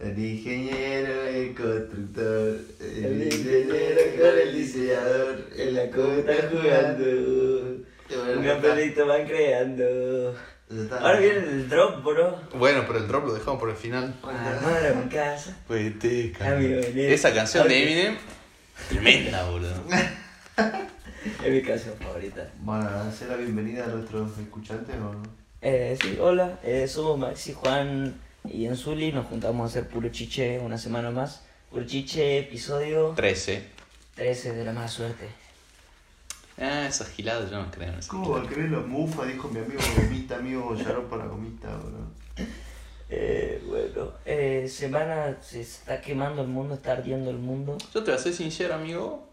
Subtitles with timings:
[0.00, 7.84] El ingeniero, el constructor, el ingeniero con el diseñador, en la costa jugando.
[8.36, 10.34] Un campeonato van creando.
[11.00, 12.40] Ahora viene el drop, bro.
[12.54, 14.14] Bueno, pero el drop lo dejamos por el final.
[14.22, 15.56] Armaron en casa.
[15.68, 16.32] Pues te.
[17.14, 18.16] Esa canción de Eminem,
[18.88, 19.74] tremenda, boludo.
[21.42, 22.50] Es mi canción favorita.
[22.60, 25.22] Bueno, hacer la bienvenida a nuestros escuchantes o no?
[25.62, 28.14] Eh, sí, hola, eh, somos Maxi, Juan
[28.48, 29.12] y Enzuli.
[29.12, 31.42] Nos juntamos a hacer puro chiche una semana más.
[31.70, 33.64] Puro chiche, episodio 13.
[34.14, 35.28] 13 de la mala suerte.
[36.58, 39.24] Ah, esas giladas yo no creo en esas ¿Cómo va a creer la mufa?
[39.24, 42.46] Dijo mi amigo Gomita, amigo Yarón para Gomita, bro.
[43.10, 47.76] Eh, bueno, eh, semana se está quemando el mundo, está ardiendo el mundo.
[47.92, 49.28] Yo te voy a ser sincero, amigo.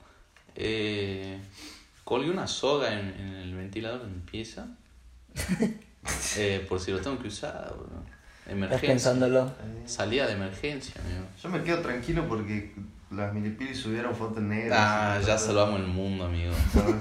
[0.56, 1.40] Eh,
[2.04, 4.68] colgué una soga en, en el ventilador de mi pieza.
[6.38, 8.04] Eh, por si lo tengo que usar, boludo.
[8.52, 8.90] Estás Emergencia.
[8.90, 9.46] pensándolo.
[9.48, 11.26] Eh, Salida de emergencia, amigo.
[11.42, 12.74] Yo me quedo tranquilo porque
[13.12, 14.78] las milipilis subieron fotos negras.
[14.80, 16.54] Ah, ya salvamos el mundo, amigo.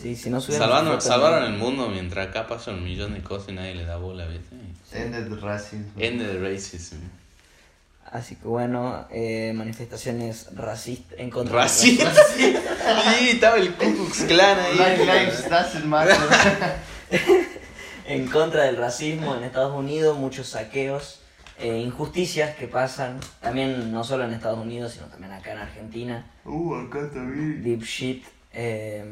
[0.00, 3.48] Sí, si no subieron Salvando, salvaron el mundo mientras acá pasan un millón de cosas
[3.48, 4.54] y nadie le da bola, ¿viste?
[4.92, 5.82] Ended racism.
[5.98, 6.98] End the racism.
[8.12, 12.12] Así que bueno, eh, manifestaciones racistas en contra ¿Racista?
[12.38, 14.76] Sí, estaba el Ku Klux Klan ahí.
[14.76, 16.16] Black Lives doesn't matter.
[18.08, 21.20] en contra del racismo en Estados Unidos, muchos saqueos,
[21.58, 26.26] eh, injusticias que pasan, también no solo en Estados Unidos, sino también acá en Argentina,
[26.44, 27.62] Uh, acá también.
[27.62, 29.04] deep shit, eh,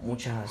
[0.00, 0.50] muchas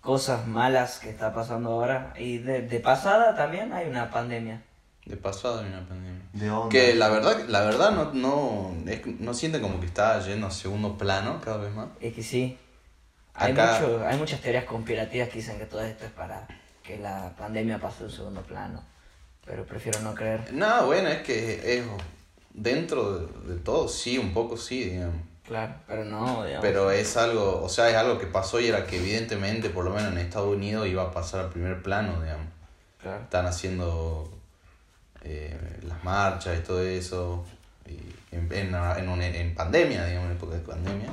[0.00, 2.14] cosas malas que está pasando ahora.
[2.18, 4.62] Y de, de pasada también hay una pandemia.
[5.04, 6.22] De pasado hay una pandemia.
[6.32, 6.68] De onda.
[6.70, 10.50] Que la verdad, la verdad no, no, es, no siente como que está yendo a
[10.50, 11.88] segundo plano cada vez más.
[12.00, 12.56] Es que sí,
[13.34, 16.46] hay, mucho, hay muchas teorías conspirativas que dicen que todo esto es para
[16.82, 18.82] que la pandemia pase a un segundo plano.
[19.44, 20.52] Pero prefiero no creer.
[20.52, 21.84] No, bueno, es que es
[22.54, 25.16] dentro de, de todo, sí, un poco sí, digamos.
[25.46, 26.62] Claro, pero no, digamos.
[26.64, 29.90] Pero es algo, o sea, es algo que pasó y era que evidentemente, por lo
[29.90, 32.46] menos en Estados Unidos, iba a pasar al primer plano, digamos.
[33.00, 33.22] Claro.
[33.24, 34.32] Están haciendo
[35.22, 37.44] eh, las marchas y todo eso,
[37.86, 37.98] y
[38.34, 41.08] en, en, en, un- en pandemia, digamos, en época de pandemia.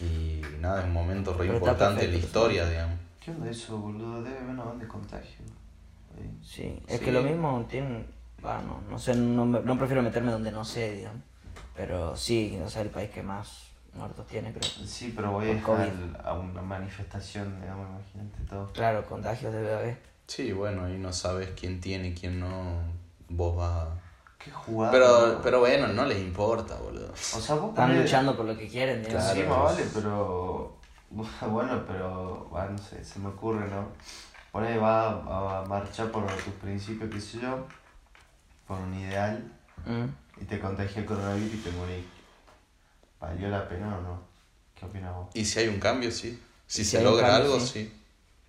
[0.00, 2.98] Y nada, es un momento re Pero importante de la historia, digamos.
[3.24, 4.22] ¿Qué onda eso, boludo?
[4.22, 5.38] Debe haber una banda de contagio.
[6.16, 6.30] Ahí.
[6.42, 7.04] Sí, es Sí.
[7.04, 8.06] que lo mismo tienen,
[8.42, 11.22] bueno, no sé, no, me- no prefiero meterme donde no sé, digamos.
[11.74, 14.62] Pero sí, o sea, el país que más muertos tiene, creo.
[14.86, 15.90] Sí, pero voy a dejar
[16.22, 18.72] a una manifestación, digamos, imagínate todo.
[18.72, 19.98] Claro, contagios debe haber.
[20.26, 22.78] Sí, bueno, ahí no sabes quién tiene y quién no.
[23.28, 23.88] Vos vas a...
[24.38, 24.92] Qué jugada.
[24.92, 27.10] Pero, pero bueno, no les importa, boludo.
[27.12, 29.30] O sea, vos Están ponele- luchando por lo que quieren, digamos.
[29.32, 29.48] Sí, Claro.
[29.50, 30.73] más vale, pero.
[31.48, 32.46] Bueno, pero.
[32.50, 33.88] Bueno, no sé, se me ocurre, ¿no?
[34.52, 37.66] Ponele, va a marchar por tus principios, qué sé yo,
[38.66, 39.42] por un ideal,
[39.86, 40.04] Mm.
[40.40, 42.04] y te contagia el coronavirus y te morís.
[43.20, 44.22] ¿Valió la pena o no?
[44.78, 45.28] ¿Qué opinas vos?
[45.34, 46.40] Y si hay un cambio, sí.
[46.66, 47.84] Si se logra cambio, algo, sí.
[47.84, 48.00] sí.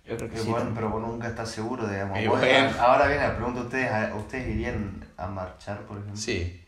[0.08, 0.48] Yo creo que sí.
[0.50, 2.18] bueno, pero vos nunca estás seguro, digamos.
[2.20, 2.70] Y Vos- bueno.
[2.80, 6.16] Ahora viene la pregunta, ¿ustedes, a- ¿ustedes irían a marchar, por ejemplo?
[6.16, 6.62] Sí.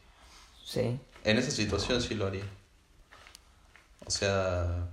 [0.65, 1.01] Sí.
[1.25, 2.45] En esa situación sí lo haría.
[4.07, 4.87] O sea,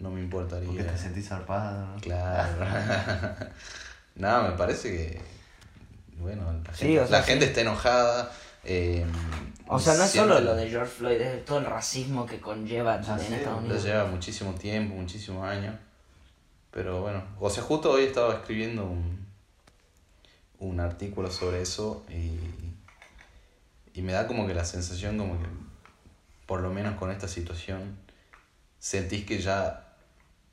[0.00, 0.68] no me importaría.
[0.68, 2.00] Porque te sentís zarpado, ¿no?
[2.00, 2.66] Claro.
[4.16, 5.20] no, me parece que.
[6.18, 7.30] Bueno, la Sí, gente, o sea, la sí.
[7.32, 8.30] gente está enojada.
[8.64, 9.04] eh,
[9.68, 13.00] O sea, no es solo lo de George Floyd, es todo el racismo que conlleva
[13.00, 13.82] Ya en Estados Unidos.
[13.84, 15.74] lleva muchísimo tiempo, muchísimos años.
[16.70, 19.26] Pero bueno, o sea, justo hoy estaba escribiendo un,
[20.58, 22.38] un artículo sobre eso y,
[23.98, 25.46] y me da como que la sensación como que,
[26.46, 27.96] por lo menos con esta situación,
[28.78, 29.83] sentís que ya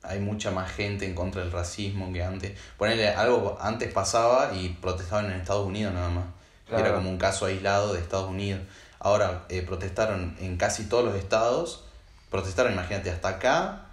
[0.02, 2.58] hay mucha más gente en contra del racismo que antes.
[2.76, 6.24] Ponele, algo antes pasaba y protestaban en Estados Unidos nada más.
[6.68, 6.84] Claro.
[6.84, 8.62] Era como un caso aislado de Estados Unidos.
[8.98, 11.84] Ahora eh, protestaron en casi todos los estados.
[12.30, 13.86] Protestaron, imagínate, hasta acá,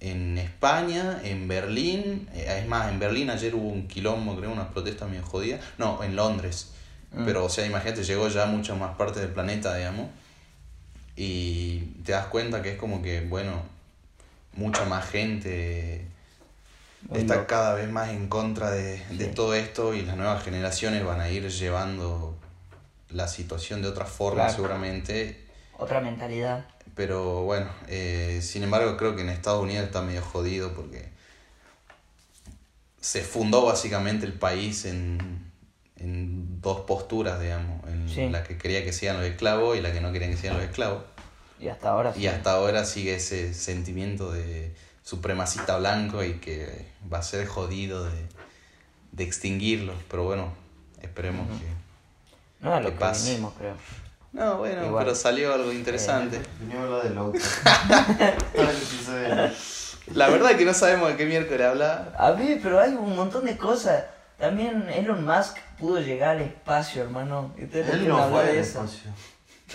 [0.00, 2.28] en España, en Berlín.
[2.34, 5.60] eh, es más, en Berlín ayer hubo un quilombo, creo, una protesta medio jodida.
[5.78, 6.72] No, en Londres.
[7.12, 7.24] Mm.
[7.24, 10.08] Pero, o sea, imagínate, llegó ya a muchas más partes del planeta, digamos.
[11.16, 13.62] Y te das cuenta que es como que, bueno,
[14.56, 16.06] mucha más gente
[17.12, 19.30] está cada vez más en contra de, de Sí.
[19.34, 22.36] todo esto y las nuevas generaciones van a ir llevando
[23.10, 24.54] la situación de otra forma Claro.
[24.54, 25.44] seguramente.
[25.76, 26.64] Otra mentalidad.
[26.94, 31.08] Pero bueno, eh, sin embargo creo que en Estados Unidos está medio jodido porque
[33.00, 35.50] se fundó básicamente el país en,
[35.96, 38.28] en dos posturas, digamos, en Sí.
[38.30, 40.64] la que quería que sean los esclavos y la que no querían que sean los
[40.64, 41.02] esclavos.
[41.64, 42.26] Y hasta ahora Y sí.
[42.26, 48.26] hasta ahora sigue ese sentimiento de supremacista blanco y que va a ser jodido de,
[49.12, 49.96] de extinguirlos.
[50.10, 50.52] Pero bueno,
[51.00, 51.66] esperemos que...
[52.60, 53.30] No lo que que pase.
[53.30, 53.74] vinimos, creo.
[54.32, 55.04] No, bueno, Igual.
[55.04, 56.40] pero salió algo interesante.
[56.60, 57.38] Venimos a hablar de Lauta.
[58.54, 59.50] Todo el episodio.
[60.14, 62.12] La verdad es que no sabemos de qué miércoles habla.
[62.18, 64.04] A ver, pero hay un montón de cosas.
[64.38, 67.54] También Elon Musk pudo llegar al espacio, hermano.
[67.56, 68.80] Y Él no fue al de eso.
[68.84, 69.10] espacio.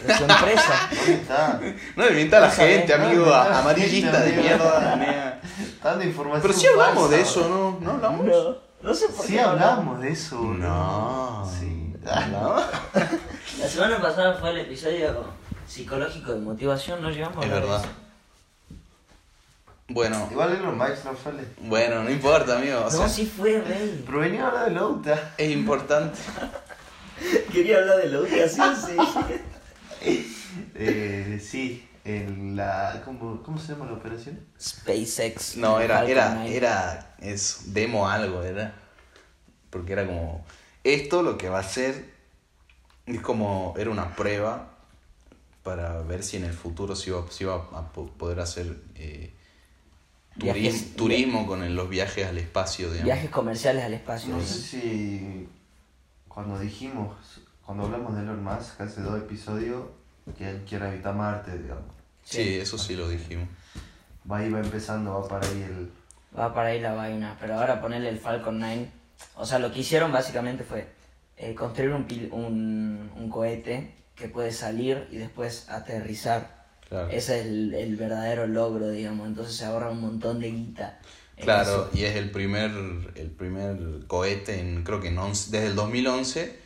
[0.06, 0.90] De su empresa.
[0.96, 1.60] ¿Dónde está?
[1.96, 4.96] No le mienta a la gente, amigo, a amarillista de mierda.
[4.96, 5.42] nea.
[5.82, 6.42] Tanta información.
[6.42, 7.58] Pero sí hablamos falsa, de eso, boludo.
[7.72, 7.80] ¿no?
[7.82, 8.26] ¿No hablamos?
[8.26, 9.42] no, no sé por Sí qué.
[9.42, 10.54] hablamos de eso, boludo.
[10.68, 11.52] No.
[11.60, 11.94] Sí.
[12.32, 12.56] ¿No?
[13.60, 15.26] La semana pasada fue el episodio
[15.68, 17.86] psicológico de motivación, no llevamos a Es hablar de verdad.
[17.86, 17.94] eso.
[19.92, 22.84] Bueno, Igual Elon Musk no al bueno, no importa, amigo.
[22.86, 24.04] O sea, no, sí fue, rey.
[24.06, 25.34] Pero venía a hablar de Lauta.
[25.38, 26.20] es importante.
[27.52, 28.96] Quería hablar de lo que hacía, sí.
[30.76, 33.02] Eh, sí, en la.
[33.06, 34.40] ¿cómo, ¿Cómo se llama la operación?
[34.60, 35.58] SpaceX.
[35.58, 36.56] No, era, era, 9.
[36.58, 38.74] era, es demo algo, era.
[39.70, 40.44] Porque era como,
[40.84, 42.12] esto lo que va a ser,
[43.06, 44.72] es como, era una prueba
[45.64, 49.32] para ver si en el futuro se iba, se iba a po- poder hacer eh,
[50.40, 53.06] turismo, Viajes- turismo con el- los viajes al espacio, digamos.
[53.06, 54.30] Viajes comerciales al espacio.
[54.36, 55.48] No sé si.
[56.28, 57.16] Cuando dijimos.
[57.70, 59.84] Cuando hablamos de Elon Musk hace dos episodios.
[60.36, 61.84] Que él quiere habitar Marte, digamos.
[62.24, 63.48] Sí, eso sí lo dijimos.
[64.30, 65.92] Va ahí, va empezando, va para ahí el.
[66.36, 68.90] Va para ahí la vaina, pero ahora ponerle el Falcon 9.
[69.36, 70.88] O sea, lo que hicieron básicamente fue
[71.38, 76.66] eh, construir un, pil- un, un cohete que puede salir y después aterrizar.
[76.90, 77.10] Claro.
[77.10, 79.28] Ese es el, el verdadero logro, digamos.
[79.28, 80.98] Entonces se ahorra un montón de guita.
[81.40, 81.90] Claro, eso.
[81.94, 82.72] y es el primer,
[83.14, 83.78] el primer
[84.08, 86.59] cohete en, creo que en 11 desde el 2011,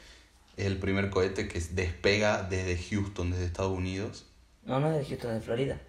[0.57, 4.25] es el primer cohete que despega desde Houston, desde Estados Unidos.
[4.65, 5.81] No, no es de Houston, es de Florida.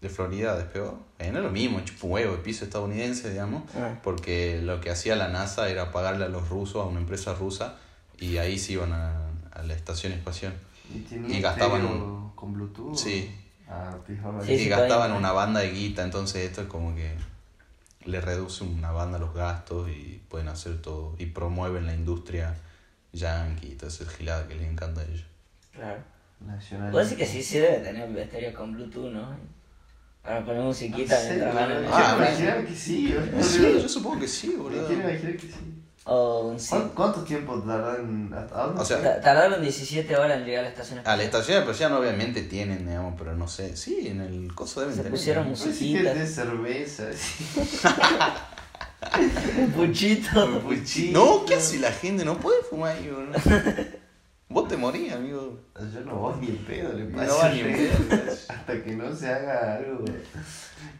[0.00, 0.98] De Florida despegó.
[1.18, 3.62] Eh, no es lo mismo, huevo, el piso estadounidense, digamos.
[3.74, 3.98] Ah.
[4.02, 7.76] Porque lo que hacía la NASA era pagarle a los rusos, a una empresa rusa,
[8.18, 10.54] y ahí se iban a, a la estación espacial.
[10.94, 12.94] Y, tiene Y gastaban un- Con Bluetooth.
[12.96, 13.34] Sí.
[13.68, 13.96] Ah.
[14.44, 17.12] Sí, y sí, gastaban una banda de guita, entonces esto es como que
[18.06, 21.14] le reduce una banda los gastos y pueden hacer todo.
[21.18, 22.54] Y promueven la industria
[23.12, 25.24] yankee y toda esa gilada que les encanta a ellos.
[25.72, 26.00] Claro.
[26.40, 26.90] Nacional.
[26.90, 29.36] Puedo decir que sí, sí debe tener estéreo con Bluetooth, ¿no?
[30.22, 33.14] Para poner musiquita Sí, mientras van el- Ah, quiero imaginar que sí.
[33.14, 33.42] boludo.
[33.42, 34.86] Sí, yo supongo que sí, Me boludo.
[34.86, 35.82] quiero imaginar que sí.
[36.08, 36.68] O un sí.
[36.70, 38.32] ¿Cuánto, cuánto tiempo tardan?
[38.32, 38.80] ¿Hasta dónde?
[38.80, 41.24] O sea, Ta- Tardaron 17 horas en llegar a la estación A la espacial.
[41.24, 43.76] estación espacial obviamente tienen, digamos, pero no sé.
[43.76, 45.12] Sí, en el coso deben Se tener.
[45.12, 46.14] pusieron no que musiquita.
[46.14, 47.04] de cerveza.
[47.12, 47.44] sí.
[49.58, 50.60] Un puchito.
[50.60, 51.18] Puchito.
[51.18, 52.24] No, ¿qué hace la gente?
[52.24, 53.34] No puede fumar ahí, boludo.
[54.48, 55.58] Vos te morís, amigo.
[55.92, 58.22] Yo no voy ni en pedo, le No paso va ni en re- pedo.
[58.48, 60.04] Hasta que no se haga algo.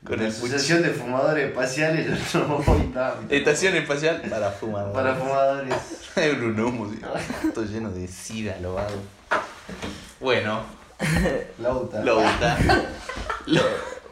[0.04, 3.32] Con la asociación de fumadores espaciales, yo no voy tanto.
[3.34, 4.92] Estación espacial para fumar.
[4.92, 5.74] Para fumadores.
[6.16, 7.00] Es un humo, sí.
[7.54, 8.96] Todo lleno de sida, lo hago.
[10.20, 10.62] Bueno,
[11.60, 12.00] Lauta.
[12.04, 12.58] lo gusta.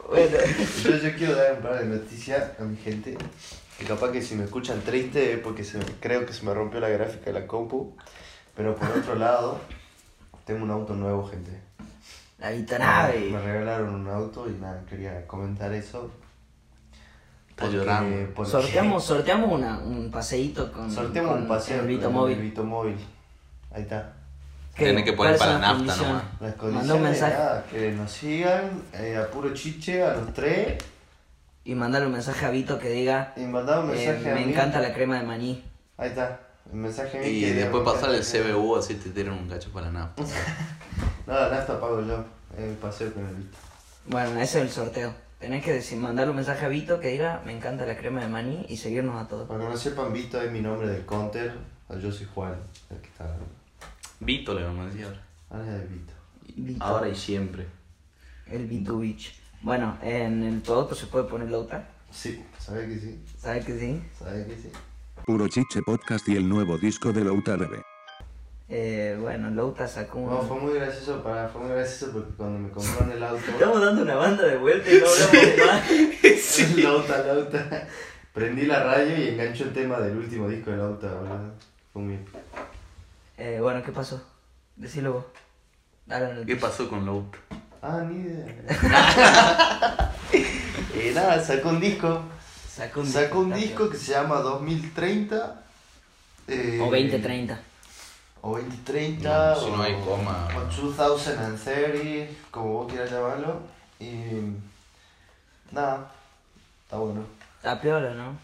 [0.09, 0.37] Bueno,
[0.83, 3.17] Yo, yo quiero dar un par de noticias a mi gente.
[3.77, 6.79] Que capaz que si me escuchan triste es porque se creo que se me rompió
[6.79, 7.97] la gráfica de la compu.
[8.55, 9.59] Pero por otro lado,
[10.45, 11.51] tengo un auto nuevo, gente.
[12.39, 13.37] la Me vitonave.
[13.43, 16.11] regalaron un auto y nada, quería comentar eso.
[17.49, 18.33] Está llorando.
[18.35, 22.37] porque- Sorteamos, sorteamos una, un paseíto con, Sorteamos con un paseo el Vito con Móvil.
[22.37, 22.97] El Vito Móvil.
[23.73, 24.13] Ahí está.
[24.75, 26.07] ¿Qué- Tenés que poner para nafta condiciones?
[26.09, 26.23] nomás.
[26.41, 27.33] Las Mandó un condiciones, mensaje.
[27.33, 30.83] nada, que nos sigan eh, a puro chiche a los tres
[31.63, 34.45] Y mandarle un mensaje a Vito que diga, y mandar un eh, mensaje a me
[34.45, 34.51] mí.
[34.51, 35.63] encanta la crema de maní.
[35.97, 36.41] Ahí está,
[36.71, 37.29] el mensaje.
[37.29, 40.23] Y que después pasar el la- CBU, así te tiran un cacho para la nafta.
[41.27, 42.25] No, la nafta pago yo,
[42.57, 43.57] el paseo con el Vito.
[44.07, 45.13] Bueno, ese es el sorteo.
[45.39, 48.27] Tenés que decir, mandarle un mensaje a Vito que diga, me encanta la crema de
[48.27, 49.47] maní y seguirnos a todos.
[49.47, 51.53] Para que no sepan, Vito es mi nombre del counter,
[52.01, 52.55] yo soy Juan,
[52.89, 53.35] el que está
[54.19, 55.21] Vito le vamos a decir ahora.
[55.49, 56.13] ahora es de Vito.
[56.57, 57.65] Vito, Ahora y siempre.
[58.47, 59.35] el Vito Beach.
[59.61, 61.89] Bueno, en el tu auto se puede poner Lauta.
[62.11, 63.19] Sí, ¿sabes que sí?
[63.37, 64.01] ¿Sabes que sí?
[64.17, 64.69] ¿Sabes que sí?
[65.25, 67.81] Puro Chiche Podcast y el nuevo disco de Louta Bebé.
[68.69, 70.29] Eh, bueno, Lauta sacó un...
[70.29, 73.81] No, fue muy gracioso para, fue muy gracioso porque cuando me compraron el auto, Estamos
[73.81, 75.33] dando una banda de vuelta y no hablamos
[75.65, 76.77] más.
[76.77, 77.87] Lauta, Lauta,
[78.33, 81.53] prendí la radio y enganchó el tema del último disco de Lauta, boludo.
[81.91, 82.19] Fue muy.
[83.37, 84.21] Eh, bueno, ¿qué pasó?
[84.75, 85.25] Decilo vos.
[86.45, 87.35] ¿Qué pasó con Lout?
[87.81, 88.45] Ah, ni idea.
[90.93, 92.21] eh, nada, sacó un disco.
[92.75, 93.91] Sacó un Sacó un disco peor.
[93.91, 95.61] que se llama 2030.
[96.47, 97.59] eh, O 2030.
[98.41, 99.29] O 2030.
[99.55, 100.47] No, si no o- hay coma.
[100.57, 103.61] O 2030, como vos quieras llamarlo.
[103.99, 104.13] Y.
[105.71, 106.11] Nada,
[106.83, 107.21] está bueno.
[107.57, 108.37] Está peor, ¿no?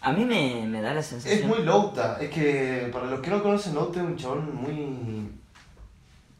[0.00, 1.48] A mí me, me da la Es sensación...
[1.48, 5.28] muy Louta, es que para los que no conocen Louta es un chabón muy...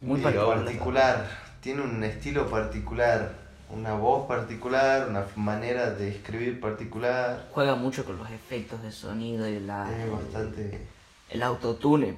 [0.00, 0.58] Muy particular.
[0.64, 1.28] particular.
[1.60, 3.32] Tiene un estilo particular,
[3.72, 7.48] una voz particular, una manera de escribir particular.
[7.52, 10.86] Juega mucho con los efectos de sonido y la, Es bastante...
[11.30, 12.16] el autotune.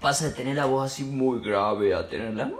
[0.00, 2.56] Pasa de tener la voz así muy grave a tenerla muy...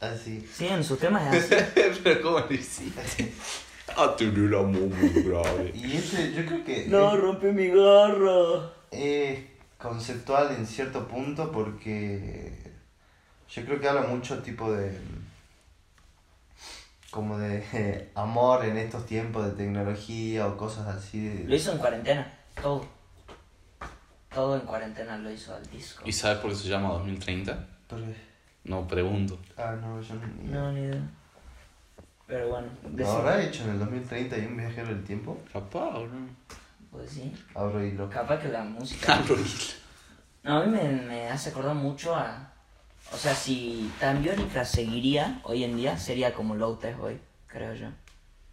[0.00, 0.44] Así.
[0.52, 2.00] Sí, en sus temas es así.
[2.04, 3.32] Pero ¿cómo lo hiciste?
[3.96, 4.88] Ah, tener la muy
[5.22, 5.70] grave.
[5.74, 8.72] Y este, yo creo que No, es, rompe mi garra.
[8.90, 9.38] es
[9.78, 12.52] conceptual en cierto punto porque
[13.48, 14.98] yo creo que habla mucho tipo de
[17.12, 21.28] como de eh, amor en estos tiempos de tecnología o cosas así.
[21.28, 22.84] de- Lo hizo en cuarentena, todo.
[24.34, 26.02] Todo en cuarentena lo hizo al disco.
[26.06, 27.68] ¿Y sabes por qué se llama 2030?
[27.86, 28.16] ¿Por qué?
[28.64, 29.38] No, pregunto.
[29.58, 30.26] Ah, no, yo no.
[30.26, 31.02] ni- No, ni idea.
[32.26, 35.38] Pero bueno, ¿Lo habrá hecho en el 2030 y un viajero del tiempo?
[35.52, 36.26] Capaz, ¿o no?
[36.90, 37.34] Pues sí.
[37.54, 38.08] Abro hilo.
[38.08, 39.14] Capaz que la música.
[39.18, 39.44] Abro hilo.
[40.44, 42.51] No, a mí me, me hace acordar mucho a.
[43.12, 47.88] O sea, si Tambiónica seguiría hoy en día, sería como Louta es hoy, creo yo.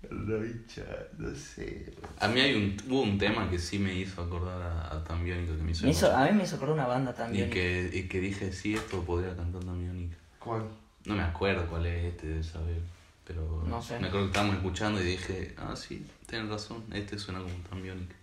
[0.10, 0.84] Roicha,
[1.18, 1.92] no sé.
[2.20, 5.56] A mí hay un, hubo un tema que sí me hizo acordar a, a Tambiónica
[5.56, 5.86] que me hizo.
[5.86, 6.28] Me hizo, emocionar.
[6.28, 7.54] a mí me hizo acordar una banda y, Tambiónica.
[7.54, 10.16] que, y que dije, sí, esto podría cantar Tambiónica.
[10.40, 10.64] ¿Cuál?
[11.06, 12.82] No me acuerdo cuál es este de saber.
[13.26, 14.00] Pero No sé.
[14.00, 18.16] me acuerdo que estábamos escuchando y dije, ah, sí, tienes razón, este suena como Tambiónica.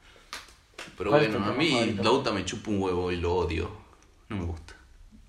[0.97, 1.99] Pero ¿Cuál es bueno, a mí?
[2.03, 3.71] Lauta me chupa un huevo y lo odio.
[4.29, 4.75] No me gusta.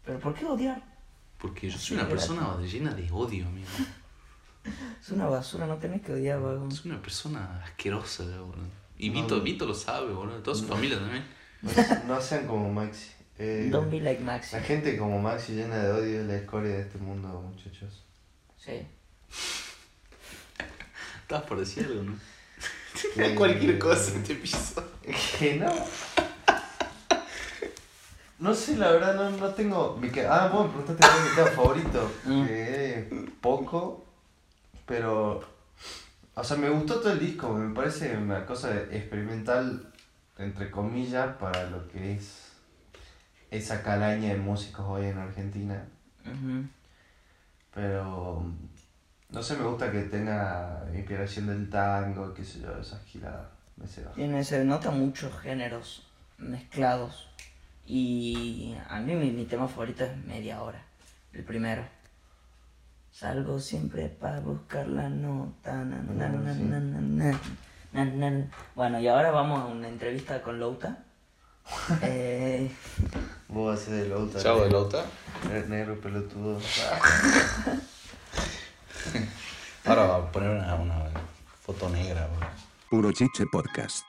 [0.05, 0.81] ¿Pero por qué odiar?
[1.39, 3.67] Porque yo soy una persona llena de odio, amigo.
[5.01, 6.69] Es una basura, no tenés que odiar, weón.
[6.69, 8.67] Soy una persona asquerosa, boludo.
[8.97, 9.41] Y No, Vito, no.
[9.43, 10.39] Vito lo sabe, boludo.
[10.43, 11.25] Toda su familia también.
[11.61, 13.11] No, no sean como Maxi.
[13.39, 14.55] Eh, Don't be like Maxi.
[14.55, 18.03] la gente como Maxi llena de odio es la escoria de este mundo, muchachos.
[18.57, 18.85] Sí.
[21.21, 22.15] Estabas por decir algo, ¿no?
[23.37, 24.83] Cualquier cosa en este piso.
[25.39, 25.71] Que no.
[28.39, 29.97] No sé, la verdad, no, no tengo.
[29.97, 32.11] mi que- Ah, vos me preguntaste cuál es mi tema favorito.
[32.25, 32.45] Mm.
[32.45, 33.07] Que es
[33.41, 34.05] poco,
[34.85, 35.41] pero.
[36.35, 39.91] O sea, me gustó todo el disco, me parece una cosa experimental,
[40.37, 42.51] entre comillas, para lo que es
[43.49, 45.83] esa calaña de músicos hoy en Argentina.
[47.73, 48.43] Pero.
[49.29, 53.47] No sé, me gusta que tenga inspiración del tango, qué sé yo, esas giradas.
[53.75, 54.11] Me se va.
[54.13, 57.26] Tiene, se nota muchos géneros mezclados.
[57.89, 60.83] Y a mí mi, mi tema favorito es Media Hora,
[61.33, 61.83] el primero.
[63.11, 65.73] Salgo siempre para buscar la nota.
[65.73, 66.61] na, na, na, sí.
[66.63, 67.39] na, na, na,
[67.93, 68.45] na, na, na.
[68.75, 71.03] Bueno, y ahora vamos a una entrevista con Louta.
[72.01, 72.69] Eh,
[73.47, 74.39] Vos ser de Louta.
[74.41, 74.69] Chavo de.
[75.49, 76.59] Ne- Negro pelotudo.
[79.85, 80.95] Ahora va a poner una, una
[81.61, 82.47] foto negra, boludo.
[82.89, 84.05] Puro Chiche Podcast.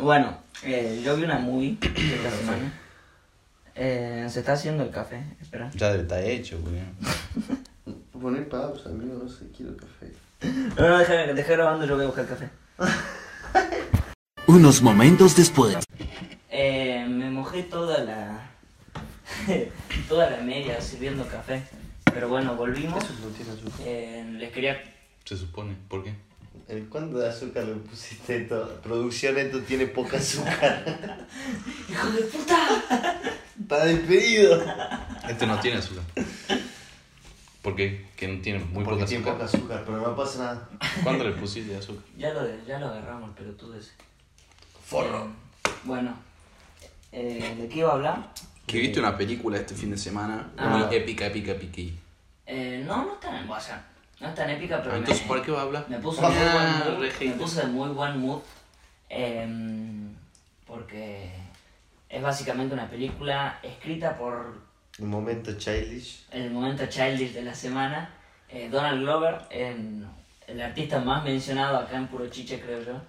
[0.00, 2.72] bueno, eh, yo vi una movie esta semana.
[3.74, 5.70] Eh, se está haciendo el café, espera.
[5.74, 6.80] Ya debe estar hecho, boludo.
[8.12, 10.12] Poné pausa, amigo, no sé, quiero café.
[10.78, 12.48] No, no, deja, deja grabando, yo voy a buscar café.
[14.46, 15.76] Unos momentos después.
[16.50, 18.50] Eh, me mojé toda la.
[20.08, 21.62] toda la media sirviendo café.
[22.04, 23.02] Pero bueno, volvimos.
[23.02, 23.80] Eso no tiene azúcar.
[23.84, 24.80] Eh, les quería.
[25.24, 25.74] Se supone.
[25.88, 26.14] ¿Por qué?
[26.68, 28.80] ¿El cuánto de azúcar le pusiste esto?
[28.82, 30.84] Producción, esto tiene poca azúcar.
[31.90, 33.20] ¡Hijo de puta!
[33.60, 34.64] Está despedido.
[35.28, 36.04] Este no tiene azúcar.
[37.62, 38.06] ¿Por qué?
[38.16, 39.34] Que no tiene muy Porque poca tiene azúcar.
[39.34, 40.68] poca azúcar, pero no pasa nada.
[41.02, 42.02] ¿Cuánto le pusiste de azúcar?
[42.16, 43.92] Ya lo, ya lo agarramos, pero tú ese.
[44.86, 45.24] Forro.
[45.26, 46.14] Eh, bueno,
[47.12, 48.32] eh, ¿de qué iba a hablar?
[48.66, 50.68] Que viste una película este fin de semana Ah.
[50.86, 51.92] muy épica, épica, épica.
[52.46, 53.48] Eh, no, no es tan.
[53.48, 53.86] O sea,
[54.24, 54.94] no es tan épica, pero.
[54.94, 55.86] Ah, entonces, me, ¿por qué va a hablar?
[55.88, 58.40] Me puso, de muy Ah, buen mood, me puso de muy buen mood.
[59.10, 60.14] em,
[60.66, 61.30] porque
[62.08, 64.60] es básicamente una película escrita por
[64.98, 66.24] Un momento childish.
[66.30, 68.10] el momento childish de la semana.
[68.48, 70.06] eh, Donald Glover, en-
[70.46, 73.00] el artista más mencionado acá en Puro Chiche, creo yo.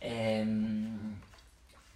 [0.00, 1.14] Em,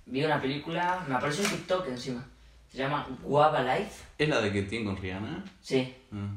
[0.07, 2.25] vi una película, me apareció en TikTok encima.
[2.71, 4.05] Se llama Guava Life.
[4.19, 5.43] ¿Es la de que tiene con Rihanna?
[5.61, 5.95] Sí.
[6.13, 6.29] Ah.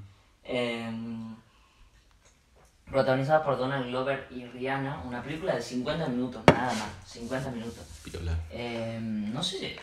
[2.89, 5.03] Protagonizada por Donald Glover y Rihanna.
[5.05, 6.89] Una película de 50 minutos, nada más.
[7.05, 7.83] 50 minutos.
[8.03, 8.37] Piola.
[8.51, 9.77] Em, no sé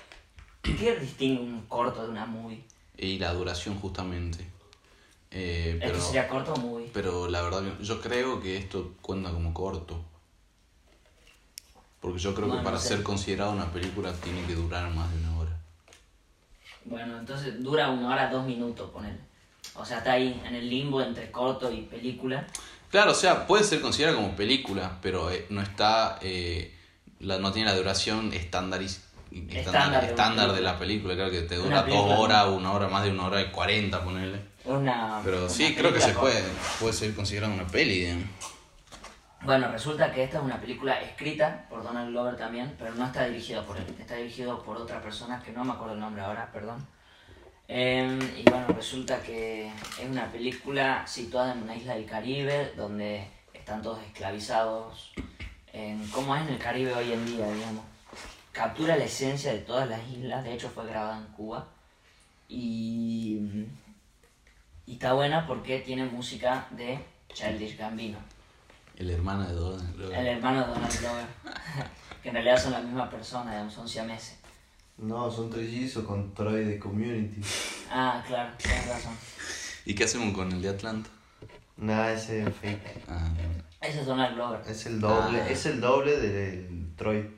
[0.62, 2.64] ¿Qué distingue un corto de una movie?
[2.96, 4.50] Y la duración justamente.
[5.30, 6.90] Eh, pero, ¿Esto sería corto o movie?
[6.94, 10.00] pero la verdad yo creo que esto cuenta como corto.
[12.00, 12.88] Porque yo creo que no para sé.
[12.88, 15.61] ser considerada una película tiene que durar más de una hora.
[16.84, 19.18] Bueno, entonces dura una hora, dos minutos, ponele.
[19.75, 22.46] O sea, está ahí en el limbo entre corto y película.
[22.94, 26.16] Claro, o sea, puede ser considerada como película, pero eh, no está.
[26.22, 26.72] eh,
[27.18, 29.00] la, no tiene la duración estandariz-
[29.48, 31.16] Estándar estándar, de la película.
[31.16, 34.38] Claro que te dura dos horas, una hora, más de una hora y cuarenta, ponele.
[34.64, 36.40] Una, Pero una sí, creo que se puede,
[36.78, 37.98] puede ser considerada una peli.
[37.98, 38.26] digamos.
[39.42, 43.24] Bueno, resulta que esta es una película escrita por Donald Glover también, pero no está
[43.26, 46.48] dirigido por él, está dirigido por otra persona que no me acuerdo el nombre ahora,
[46.52, 46.86] perdón.
[47.66, 53.26] Em, y bueno, resulta que es una película situada en una isla del Caribe donde
[53.52, 55.12] están todos esclavizados.
[55.73, 57.85] En, ¿Cómo es en el Caribe hoy en día, digamos?
[58.52, 61.66] Captura la esencia de todas las islas, de hecho fue grabada en Cuba.
[62.49, 63.40] Y,
[64.87, 67.00] y está buena porque tiene música de
[67.33, 68.18] Childish Gambino.
[68.97, 70.26] El hermano de Donald El Glover.
[70.26, 71.26] hermano de Donald Glover.
[72.23, 74.38] que en realidad son la misma persona, digamos, son siameses.
[74.98, 77.40] No, son trellizos con Troy de Community.
[77.90, 79.16] Ah, claro, tienes razón.
[79.84, 81.10] ¿Y qué hacemos con el de Atlanta?
[81.76, 83.04] Nada, ese es fake.
[83.08, 83.28] Ah,
[83.80, 85.48] Ese es Donald Glover, Es el doble, Ah.
[85.50, 87.30] es el doble del Troy.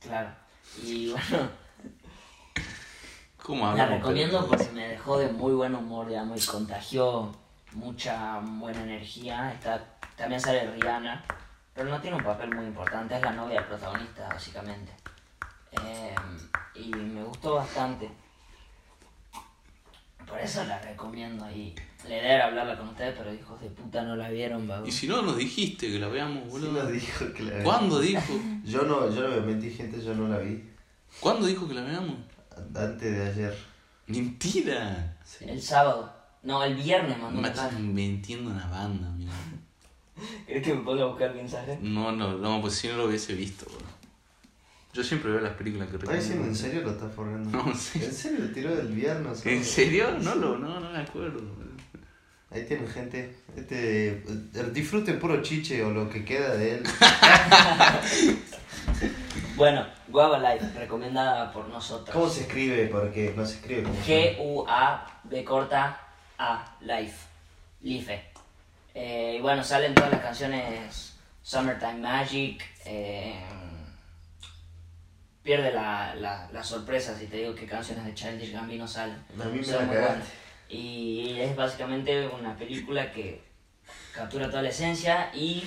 [0.00, 0.30] claro.
[0.82, 1.50] Y bueno,
[3.42, 3.98] ¿Cómo la hablamos?
[3.98, 7.32] recomiendo pero- porque me dejó de muy buen humor, digamos, y contagió
[7.72, 9.52] mucha buena energía.
[9.52, 9.84] Está,
[10.16, 11.24] también sale Rihanna,
[11.74, 14.92] pero no tiene un papel muy importante, es la novia del protagonista, básicamente.
[15.82, 16.14] Eh,
[16.74, 18.10] y me gustó bastante.
[20.26, 24.02] Por eso la recomiendo y la idea era hablarla con ustedes, pero hijos de puta
[24.02, 24.86] no la vieron, vago.
[24.86, 26.82] Y si no nos dijiste que la veamos, Sí boludo.
[26.82, 28.32] nos dijo que la ¿Cuándo dijo?
[28.64, 30.64] Yo no, yo no me mentí, gente, yo no la vi.
[31.20, 32.16] ¿Cuándo dijo que la veamos?
[32.74, 33.58] Antes de ayer.
[34.06, 35.16] Mentira.
[35.24, 35.44] Sí.
[35.46, 36.10] El sábado.
[36.42, 37.82] No, el viernes mandó un Me estás mensaje.
[37.82, 39.32] mintiendo una banda, mira.
[40.46, 41.78] ¿Querés que me ponga a buscar mensajes?
[41.80, 43.83] No, no, no, pues si no lo hubiese visto, boludo.
[44.94, 46.46] Yo siempre veo las películas que Ay, sí, recomiendo.
[46.46, 47.50] ¿en serio lo estás forrando?
[47.50, 48.02] No, sí.
[48.02, 49.44] ¿En serio lo tiró del viernes?
[49.44, 50.16] ¿En serio?
[50.20, 51.40] No, lo, no, no me acuerdo.
[52.50, 53.34] Ahí tienen gente.
[53.56, 54.24] Este, eh,
[54.72, 56.82] disfruten puro chiche o lo que queda de él.
[59.56, 62.12] Bueno, Guava Life, recomendada por nosotros.
[62.12, 62.86] ¿Cómo se escribe?
[62.88, 66.00] Porque no se escribe como G-U-A-B corta
[66.38, 67.16] A, Life.
[67.82, 68.24] Life.
[68.94, 72.62] Eh, y bueno, salen todas las canciones Summertime Magic.
[72.84, 73.38] eh,
[75.44, 79.16] pierde la, la, la sorpresa si te digo que canciones de Childish Gambino salen.
[79.40, 80.26] A mí me Son muy buenas.
[80.68, 83.42] Y es básicamente una película que
[84.14, 85.62] captura toda la esencia y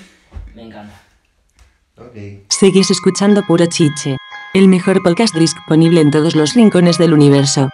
[0.56, 1.00] me encanta.
[1.98, 2.16] Ok.
[2.50, 4.18] Seguís escuchando Puro Chiche,
[4.54, 7.70] el mejor podcast disponible en todos los rincones del universo.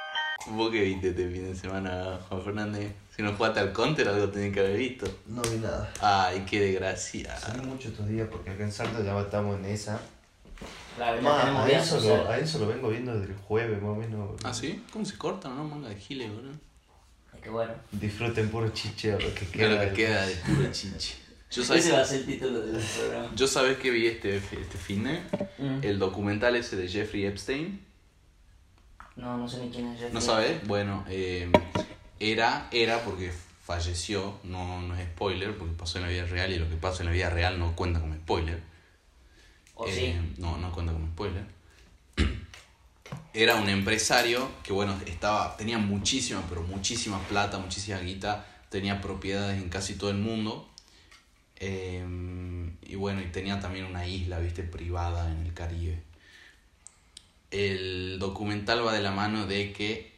[0.47, 2.91] ¿Vos qué viste este fin de semana, Juan Fernández?
[3.15, 5.05] Si no jugaste al counter, algo tenés que haber visto.
[5.27, 5.91] No vi nada.
[6.01, 7.35] Ay, qué desgracia.
[7.37, 10.01] Salí mucho estos días porque acá en Salta ya estamos en esa.
[10.99, 12.17] La, la Más, tenemos a, eso social.
[12.23, 14.29] lo, a eso lo vengo viendo desde el jueves más o menos.
[14.43, 14.83] ¿Ah, sí?
[14.91, 15.63] ¿Cómo se corta, no?
[15.63, 16.53] Manga de giles, boludo.
[17.41, 17.73] Qué bueno.
[17.91, 19.69] Disfruten puro chiche o lo que Que queda.
[19.69, 21.15] lo que queda de puro chiche.
[21.51, 23.29] Yo sabés, Ese va a ser el título del programa.
[23.35, 25.19] yo sabés que vi este, este fin de
[25.59, 25.79] Mm.
[25.83, 27.79] el documental ese de Jeffrey Epstein.
[29.15, 30.13] No, no sé ni quién es Jeffrey.
[30.13, 30.65] ¿No sabes?
[30.67, 31.51] Bueno, eh,
[32.19, 33.31] era, era porque
[33.65, 37.03] falleció, no, no es spoiler, porque pasó en la vida real y lo que pasa
[37.03, 38.61] en la vida real no cuenta como spoiler.
[39.87, 40.21] Eh.
[40.37, 41.45] No, no cuenta como spoiler.
[43.33, 49.61] Era un empresario que, bueno, estaba, tenía muchísima, pero muchísima plata, muchísima guita, tenía propiedades
[49.61, 50.69] en casi todo el mundo.
[51.59, 52.05] eh,
[52.81, 56.03] y bueno, y tenía también una isla, viste, privada en el Caribe.
[57.49, 60.12] El documental va de la mano de que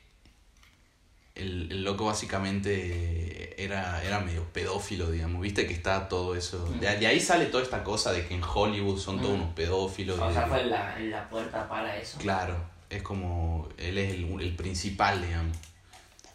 [1.35, 6.65] el, el loco básicamente era, era medio pedófilo, digamos, viste que está todo eso.
[6.79, 9.41] De, de ahí sale toda esta cosa de que en Hollywood son todos Mm.
[9.41, 10.19] unos pedófilos.
[10.19, 12.17] O sea, fue la, la puerta para eso.
[12.19, 12.55] Claro,
[12.89, 13.67] es como.
[13.77, 15.57] Él es el, el principal, digamos.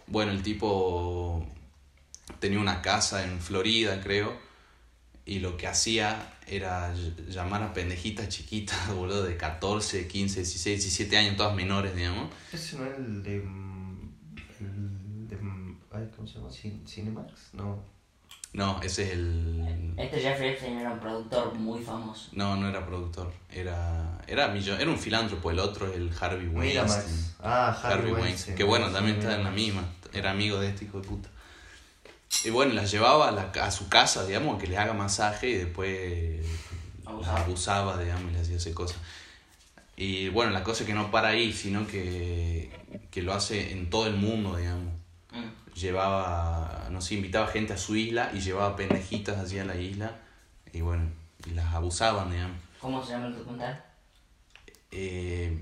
[0.06, 1.46] Bueno, el tipo
[2.40, 4.36] tenía una casa en Florida, creo.
[5.26, 10.80] Y lo que hacía era ll- llamar a pendejitas chiquitas, boludo, de 14, 15, 16,
[10.82, 12.30] 17 años, todas menores, digamos.
[12.52, 13.69] Ese no es el de.
[16.00, 16.48] Ay, ¿Cómo se llama?
[16.50, 17.32] Cin- ¿Cinemax?
[17.54, 17.82] No.
[18.52, 19.94] No, ese es el.
[19.96, 22.30] Este Jeffrey Epstein era un productor muy famoso.
[22.32, 23.32] No, no era productor.
[23.48, 24.18] Era.
[24.26, 26.84] Era, millon- era un filántropo, el otro es el Harvey Weinstein.
[26.84, 27.36] Miramax.
[27.40, 28.24] Ah, Harvey, Harvey Weinstein.
[28.24, 28.56] Weinstein.
[28.56, 29.84] Que bueno, también está en la misma.
[30.12, 31.28] Era amigo de este hijo de puta.
[32.44, 35.54] Y bueno, las llevaba a, la a su casa, digamos, que le haga masaje y
[35.54, 36.40] después
[37.04, 37.38] Abusaba.
[37.38, 38.98] las abusaba, digamos, y le hacía hacer cosas.
[39.96, 42.70] Y bueno, la cosa es que no para ahí, sino que,
[43.10, 44.92] que lo hace en todo el mundo, digamos.
[45.74, 50.18] Llevaba, no sé, invitaba gente a su isla y llevaba pendejitas así a la isla.
[50.72, 51.10] Y bueno,
[51.46, 52.58] y las abusaban, digamos.
[52.80, 53.84] ¿Cómo se llama el documental?
[54.90, 55.60] Eh,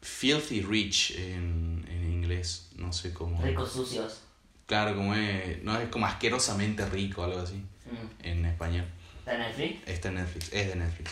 [0.00, 3.42] filthy Rich en, en inglés, no sé cómo.
[3.42, 4.22] Ricos sucios.
[4.66, 7.62] Claro, como es, no es como asquerosamente rico, algo así.
[7.84, 7.94] Mm.
[7.94, 8.08] Mm.
[8.22, 8.86] en español.
[9.18, 9.88] ¿Está en Netflix?
[9.88, 11.10] Está en Netflix, es de Netflix.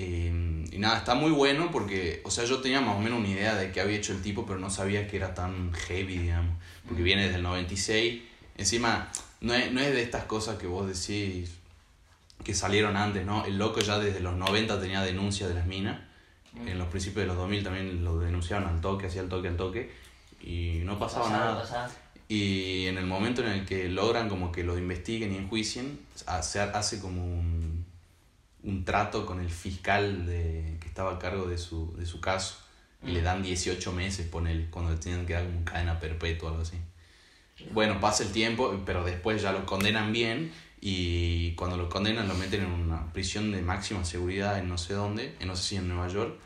[0.00, 3.28] Eh, y nada, está muy bueno porque, o sea, yo tenía más o menos una
[3.28, 6.54] idea de qué había hecho el tipo, pero no sabía que era tan heavy, digamos.
[6.86, 8.22] Porque viene desde el 96.
[8.56, 11.50] Encima, no es, no es de estas cosas que vos decís
[12.44, 13.44] que salieron antes, ¿no?
[13.44, 16.00] El loco ya desde los 90 tenía denuncias de las minas.
[16.64, 19.56] En los principios de los 2000 también lo denunciaron al toque, hacía el toque, al
[19.56, 19.90] toque.
[20.40, 21.60] Y no pasaba Pasaba, nada.
[21.60, 21.90] pasaba.
[22.28, 26.60] Y en el momento en el que logran como que lo investiguen y enjuicien, hace,
[26.60, 27.77] hace como un,
[28.68, 32.58] un trato con el fiscal de, que estaba a cargo de su, de su caso.
[33.02, 36.50] Y le dan 18 meses, ponele, cuando le tienen que dar como cadena perpetua o
[36.52, 36.76] algo así.
[37.72, 42.34] Bueno, pasa el tiempo, pero después ya lo condenan bien y cuando lo condenan lo
[42.34, 45.76] meten en una prisión de máxima seguridad en no sé dónde, en no sé si
[45.76, 46.36] en Nueva York.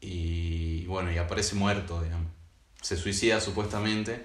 [0.00, 2.28] Y bueno, y aparece muerto, digamos.
[2.80, 4.24] Se suicida supuestamente,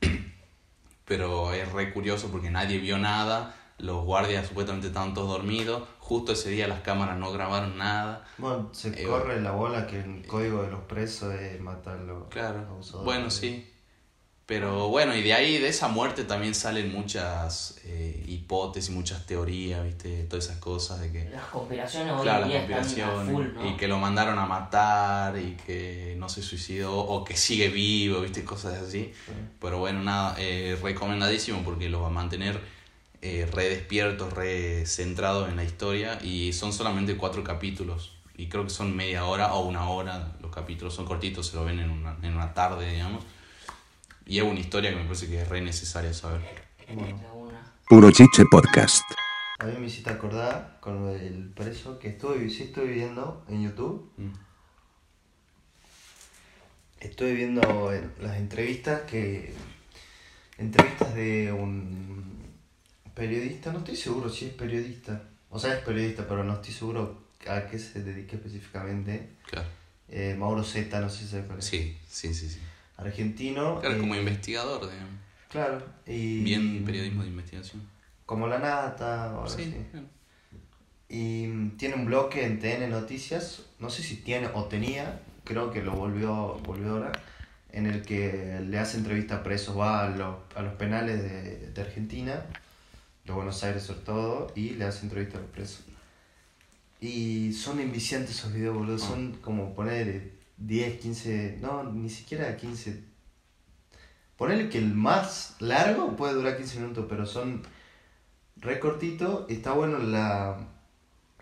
[1.06, 6.32] pero es re curioso porque nadie vio nada, los guardias supuestamente estaban todos dormidos, justo
[6.32, 8.24] ese día las cámaras no grabaron nada.
[8.38, 12.02] Bueno, se Eh, corre la bola que el código de los presos es matar a
[12.02, 12.60] los Claro.
[12.70, 13.04] abusadores.
[13.04, 13.70] Bueno, sí.
[14.46, 19.82] Pero bueno, y de ahí, de esa muerte también salen muchas eh, hipótesis, muchas teorías,
[19.82, 20.24] ¿viste?
[20.24, 21.30] Todas esas cosas de que...
[21.30, 23.66] Las conspiraciones hoy Claro, en día están full, ¿no?
[23.70, 28.20] Y que lo mandaron a matar y que no se suicidó o que sigue vivo,
[28.20, 28.44] ¿viste?
[28.44, 29.14] Cosas así.
[29.58, 32.60] Pero bueno, nada, eh, recomendadísimo porque los va a mantener
[33.24, 36.18] eh, re despiertos, re centrados en la historia.
[36.22, 38.18] Y son solamente cuatro capítulos.
[38.36, 40.36] Y creo que son media hora o una hora.
[40.42, 43.24] Los capítulos son cortitos, se lo ven en una, en una tarde, digamos.
[44.26, 46.42] Y es una historia que me parece que es re necesaria saber.
[46.92, 47.18] Bueno.
[47.88, 49.02] Puro Chiche Podcast.
[49.58, 53.62] a mí me hiciste acordar con lo del preso que estuve, sí estoy viendo en
[53.62, 54.10] YouTube.
[54.18, 54.32] Mm.
[57.00, 59.54] Estoy viendo eh, las entrevistas que.
[60.58, 62.13] Entrevistas de un
[63.14, 65.22] periodista, no estoy seguro si es periodista.
[65.50, 69.30] O sea, es periodista, pero no estoy seguro a qué se dedica específicamente.
[69.48, 69.68] Claro.
[70.08, 71.64] Eh, Mauro Zeta, no sé si sabe cuál es.
[71.64, 72.48] Sí, sí, sí.
[72.48, 72.60] sí.
[72.96, 73.80] Argentino.
[73.80, 75.20] Claro, eh, como investigador, digamos.
[75.48, 75.84] Claro.
[76.06, 77.82] Y, Bien periodismo de investigación.
[78.26, 80.06] Como la nata, o algo Sí, claro.
[81.08, 85.82] Y tiene un bloque en TN Noticias, no sé si tiene o tenía, creo que
[85.82, 87.12] lo volvió, volvió ahora,
[87.70, 91.70] en el que le hace entrevista a presos, va a los, a los penales de,
[91.70, 92.46] de Argentina,
[93.24, 95.84] de Buenos Aires sobre todo, y le hace entrevista a los presos.
[97.00, 103.02] Y son enviciantes esos videos, boludo, son como poner 10, 15, no, ni siquiera 15.
[104.36, 107.62] Ponerle que el más largo puede durar 15 minutos, pero son
[108.56, 109.46] re cortito.
[109.48, 110.58] Está bueno la,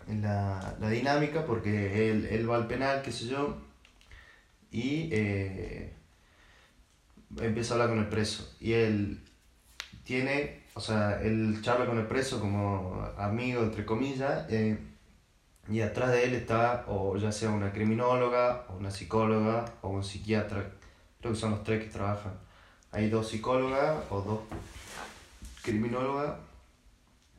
[0.07, 3.57] la, la dinámica porque él, él va al penal, qué sé yo,
[4.73, 5.93] y eh,
[7.39, 8.51] empieza a hablar con el preso.
[8.59, 9.21] Y él
[10.03, 14.77] tiene, o sea, él charla con el preso como amigo, entre comillas, eh,
[15.69, 20.03] y atrás de él está, o ya sea una criminóloga, o una psicóloga, o un
[20.03, 20.65] psiquiatra.
[21.21, 22.33] Creo que son los tres que trabajan.
[22.91, 24.39] Hay dos psicólogas o dos
[25.61, 26.33] criminólogas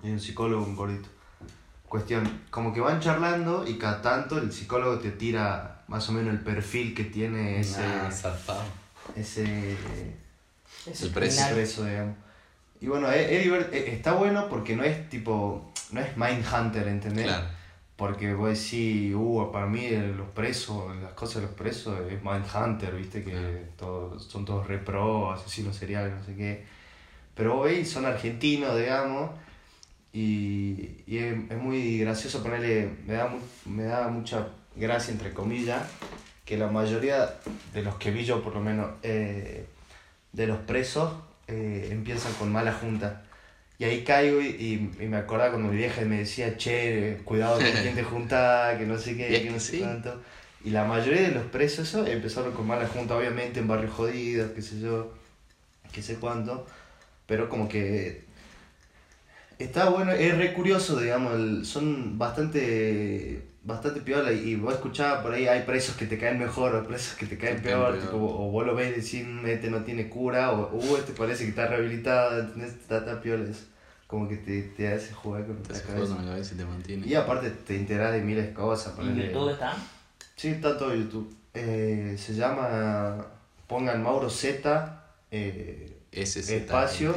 [0.03, 1.09] y un psicólogo, un gordito.
[1.89, 6.33] Cuestión, como que van charlando y cada tanto el psicólogo te tira más o menos
[6.33, 8.63] el perfil que tiene ese, Ah, zarpado.
[9.15, 9.77] ese,
[10.87, 11.43] Ese El preso.
[11.45, 12.17] ese preso, digamos.
[12.85, 13.31] Y bueno, es-
[13.73, 17.25] es- está bueno porque no es tipo, no es Mindhunter, ¿entendés?
[17.25, 17.47] Claro.
[17.97, 22.95] Porque vos decís, uh, para mí los presos, las cosas de los presos es Mindhunter,
[22.95, 26.65] viste, que todos, son todos repro, asesinos seriales, no sé qué.
[27.35, 29.31] Pero vos veis, son argentinos, digamos,
[30.13, 35.83] y, y es, es muy gracioso ponerle, me da, me da mucha gracia, entre comillas,
[36.45, 37.35] que la mayoría
[37.73, 39.65] de los que vi yo, por lo menos, eh,
[40.33, 41.11] de los presos,
[41.49, 43.23] eh, empiezan con mala junta.
[43.79, 47.65] Y ahí caigo y, y, y me acordaba cuando mi vieja me decía, che, cuidado
[47.65, 49.79] con quién te juntás, que no sé qué, que no sé sí.
[49.79, 50.23] cuánto.
[50.65, 54.53] Y la mayoría de los presos eso, empezaron con mala junta, obviamente en barrios jodidos,
[54.53, 55.13] qué sé yo,
[55.93, 56.67] qué sé cuánto.
[57.27, 58.25] Pero como que
[59.59, 65.33] está bueno, es re curioso, digamos, el- son bastante bastante piola y vos escuchás por
[65.33, 68.03] ahí hay presos que te caen mejor o presos que te caen peor, peor.
[68.03, 71.13] tipo, o vos lo ves y decís, "Mm, este no tiene cura, o uh, este
[71.13, 72.73] parece que está rehabilitado, ¿entendés?
[72.75, 73.65] Está, está piola eso.
[74.07, 76.17] Como que te, te hace jugar con Te la hace juego cabeza.
[76.17, 77.07] con la cabeza y te mantiene.
[77.07, 78.93] Y aparte te enterás de miles de cosas.
[78.99, 79.75] ¿En ponele- YouTube está?
[80.37, 81.35] Sí, está todo en YouTube.
[81.55, 83.25] Eh, se llama,
[83.67, 87.17] pongan Mauro Z, eh, Ese es espacio.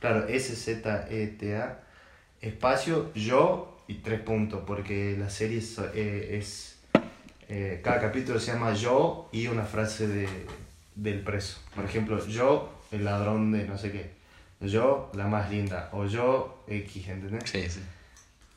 [0.00, 1.78] Claro, S-Z-E-T-A.
[2.40, 5.78] Espacio, yo y tres puntos, porque la serie es.
[5.94, 6.78] eh, es,
[7.48, 10.28] eh, cada capítulo se llama yo y una frase de,
[10.96, 11.58] del preso.
[11.74, 14.10] Por ejemplo, yo, el ladrón de no sé qué.
[14.60, 17.48] yo la más linda, o yo X, ¿entendés?
[17.48, 17.80] Sí, sí.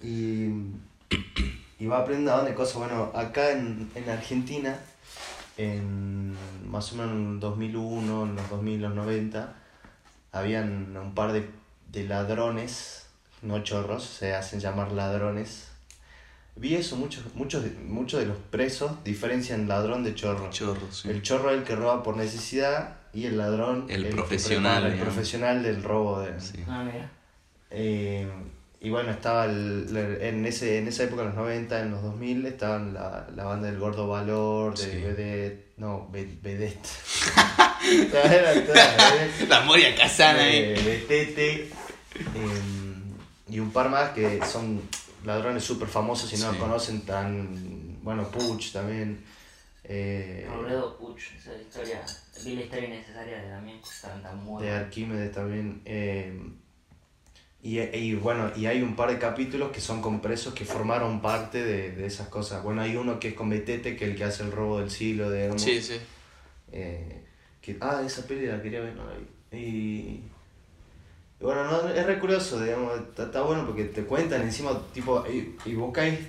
[0.02, 2.78] Y, y va aprendiendo a dónde cosas.
[2.78, 4.80] Bueno, acá en, en Argentina,
[5.58, 6.34] en
[6.68, 9.56] más o menos en el 2001, en los 2000, los 90,
[10.32, 11.48] habían un par de,
[11.92, 13.09] de ladrones,
[13.42, 15.68] no chorros, se hacen llamar ladrones.
[16.56, 20.50] Vi eso, muchos, muchos, de- muchos de los presos diferencian ladrón de chorro.
[20.50, 21.10] Chorro, sí.
[21.10, 24.96] El chorro es el que roba por necesidad y el ladrón El que profesional, prepara,
[24.96, 26.20] el profesional del robo.
[26.20, 26.64] De, Sí.
[26.68, 27.10] Ah, mira.
[27.72, 28.28] eh,
[28.82, 32.02] y bueno, estaba el- la- en, ese, en esa época, en los 90, en los
[32.04, 34.98] 2000, estaban la, la banda del Gordo Valor, de Sí.
[35.02, 36.90] Vedette, no, Ve- Vedette.
[38.12, 40.84] Todas eran todas Vedette, La Moria Casana, eh, eh.
[40.84, 41.70] Betete,
[42.36, 42.79] em,
[43.50, 44.82] y un par más que son
[45.26, 46.58] ladrones súper famosos, si no Sí.
[46.58, 49.24] los conocen, tan, bueno, Puch también.
[49.84, 52.06] eh, Robledo Puch, esa historia.
[52.46, 53.80] Vi la historia innecesaria de también.
[54.02, 55.82] Tan, tan muy de Arquímedes también.
[55.86, 56.40] eh,
[57.62, 61.22] y, y bueno, y hay un par de capítulos que son con presos que formaron
[61.22, 62.64] parte de, de esas cosas.
[62.64, 64.90] Bueno, hay uno que es con Betete, que es el que hace el robo del
[64.90, 65.62] siglo, digamos.
[65.62, 65.98] Sí, sí.
[66.72, 67.22] Eh,
[67.62, 69.58] que, ah, esa peli la quería ver, no la vi.
[69.58, 70.24] Y,
[71.40, 75.26] y bueno, no, es re curioso, digamos, está, está bueno porque te cuentan encima, tipo,
[75.28, 76.20] y, y vos caes,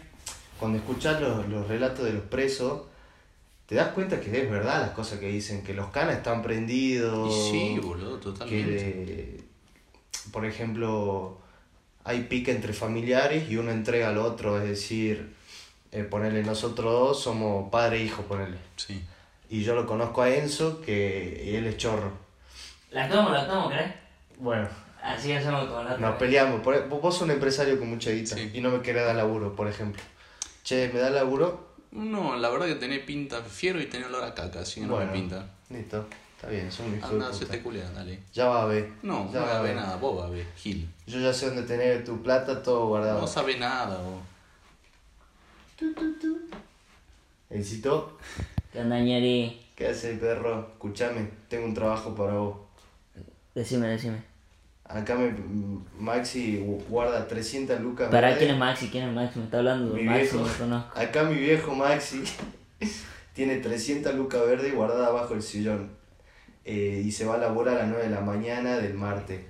[0.59, 2.83] cuando escuchás los, los relatos de los presos,
[3.71, 7.33] te das cuenta que es verdad las cosas que dicen, que los canas están prendidos.
[7.33, 9.45] Y sí, boludo, totalmente.
[10.33, 11.39] por ejemplo,
[12.03, 15.35] hay pique entre familiares y uno entrega al otro, es decir,
[15.93, 18.59] eh, ponerle nosotros dos somos padre e hijo, ponerle.
[18.75, 19.01] Sí.
[19.49, 22.11] Y yo lo conozco a Enzo, que él es chorro.
[22.91, 23.93] La tomo, la tomo, ¿crees?
[24.39, 24.69] Bueno,
[25.03, 26.09] Así hacemos con la otra.
[26.11, 26.61] nos peleamos.
[26.61, 28.51] Por- Vos sos un empresario con mucha guita Sí.
[28.55, 30.03] y no me querés dar laburo, por ejemplo.
[30.63, 31.69] Che, ¿me da laburo?
[31.93, 34.97] No, la verdad que tenés pinta fiero y tenés olor a caca, así que no
[34.99, 35.45] me pinta.
[35.71, 38.21] Listo, está bien, son un hijo Anda, se te culea, dale.
[38.33, 38.91] Ya va a ver.
[39.03, 40.89] No, ya no va a ver nada, vos va a ver, Gil.
[41.07, 43.21] Yo ya sé dónde tener tu plata, todo guardado.
[43.21, 44.21] No sabe nada, vos.
[47.49, 48.19] Encito,
[48.73, 49.61] ¿Qué onda, ñeri?
[49.75, 50.69] ¿qué haces, perro?
[50.75, 52.57] Escuchame, tengo un trabajo para vos.
[53.55, 54.23] Decime, decime.
[54.93, 55.33] Acá me,
[55.99, 58.09] Maxi guarda 300 lucas.
[58.11, 58.39] ¿Para verdes.
[58.39, 58.89] quién es Maxi?
[58.89, 59.39] ¿Quién es Maxi?
[59.39, 60.49] Me está hablando Mi Maxi, viejo.
[60.59, 60.99] conozco.
[60.99, 62.25] Acá mi viejo Maxi
[63.35, 65.91] tiene 300 lucas verdes guardadas abajo del sillón.
[66.65, 69.41] Eh, y se va a laburar a las 9 de la mañana del martes.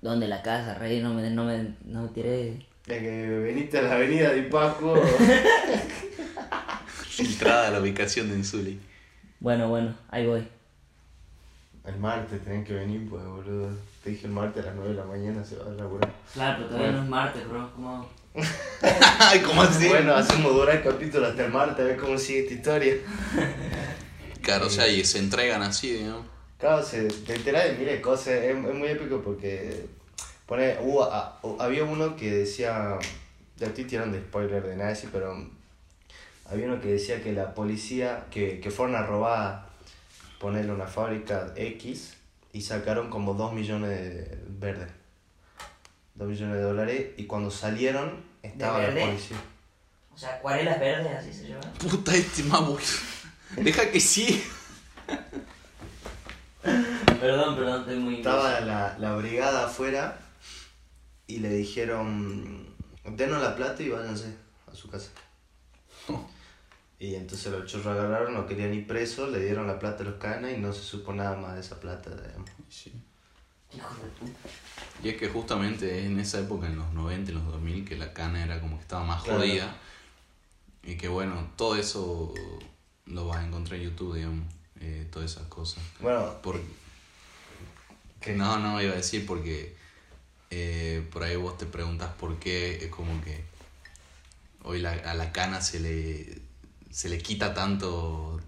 [0.00, 1.00] ¿Dónde la casa, rey?
[1.00, 2.66] No me, no me, no me tiré.
[2.88, 4.96] Es que veniste a la avenida de Paco.
[6.96, 8.80] Filtrada la ubicación de Insuli.
[9.38, 10.46] Bueno, bueno, ahí voy.
[11.84, 13.70] el martes tenés que venir, pues, boludo.
[14.02, 16.10] Te dije el martes a las 9 de la mañana se va a laburar.
[16.34, 17.70] Claro, pero todavía no es martes, bro.
[17.74, 18.08] ¿Cómo
[19.46, 19.88] ¿cómo así?
[19.88, 22.94] Bueno, hacemos durar el capítulo hasta el martes, a ver cómo sigue esta historia.
[24.42, 26.26] Claro, o sea, y se entregan así, digamos.
[26.58, 29.86] Claro, se, te enterás de miles de cosas, es, es muy épico porque
[30.46, 32.98] pone, a- hu- había uno que decía,
[33.56, 35.48] ya estoy tirando spoiler de Nazi, pero
[36.50, 39.68] había uno que decía que la policía, que, que fueron a robar,
[40.40, 42.16] ponerle una fábrica X
[42.52, 44.88] y sacaron como 2 millones de verdes.
[46.14, 49.06] 2 millones de dólares y cuando salieron estaba la verde?
[49.06, 49.36] policía.
[50.14, 51.72] O sea, acuarelas verdes, así se llama.
[51.78, 52.76] Puta, este mamu.
[53.56, 54.44] Deja que sí.
[57.20, 58.16] Perdón, perdón, estoy muy.
[58.16, 60.18] Estaba la, la brigada afuera
[61.26, 62.66] y le dijeron,
[63.04, 64.34] denos la plata y váyanse
[64.70, 65.10] a su casa.
[67.02, 70.14] Y entonces los chorros agarraron, no querían ir presos, le dieron la plata a los
[70.20, 72.10] canas y no se supo nada más de esa plata.
[72.10, 72.48] digamos.
[72.70, 72.92] Sí.
[73.74, 74.38] Hijo de puta.
[75.02, 78.12] Y es que justamente en esa época, en los 90 y los 2000, que la
[78.12, 79.40] cana era como que estaba más Claro.
[79.40, 79.76] jodida.
[80.84, 82.32] Y que bueno, todo eso
[83.06, 84.44] lo vas a encontrar en YouTube, digamos.
[84.78, 85.82] eh, todas esas cosas.
[86.00, 86.60] Bueno, Por,
[88.20, 89.74] que No, no, iba a decir porque
[90.50, 93.42] eh, por ahí vos te preguntas por qué es como que
[94.64, 96.41] hoy la- a la cana se le,
[96.92, 98.40] se le quita tanto,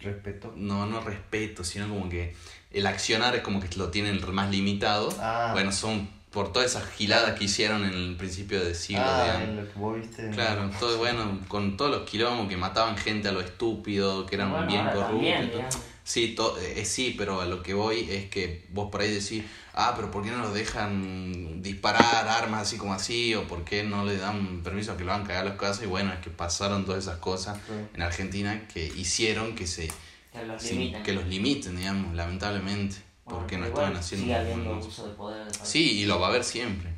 [0.00, 0.52] respeto.
[0.56, 2.34] no, no respeto, sino como que
[2.70, 5.14] el accionar es como que lo tienen más limitado.
[5.20, 5.50] Ah.
[5.52, 9.56] Bueno, son por todas esas giladas que hicieron en el principio de siglo, Ah, en
[9.56, 10.30] lo que vos viste.
[10.30, 14.50] Claro, todo bueno, con todos los quilombos que mataban gente a lo estúpido, que eran
[14.50, 15.82] Bueno, bien corruptos.
[16.04, 19.44] Sí, to- eh, sí, pero a lo que voy es que vos por ahí decís,
[19.74, 23.34] ah, pero ¿por qué no los dejan disparar armas así como así?
[23.36, 25.84] ¿O por qué no le dan permiso a que lo hagan cagar a los casas?
[25.84, 27.72] Y bueno, es que pasaron todas esas cosas Sí.
[27.94, 29.88] en Argentina que hicieron que se
[30.32, 31.02] Que los sin- limitan.
[31.04, 32.96] que los limiten, digamos, lamentablemente.
[33.24, 35.06] Bueno, Porque no estaban haciendo Sigue habiendo uso.
[35.06, 35.46] de poder.
[35.46, 35.58] de.
[35.64, 36.90] Sí, y lo va a haber siempre.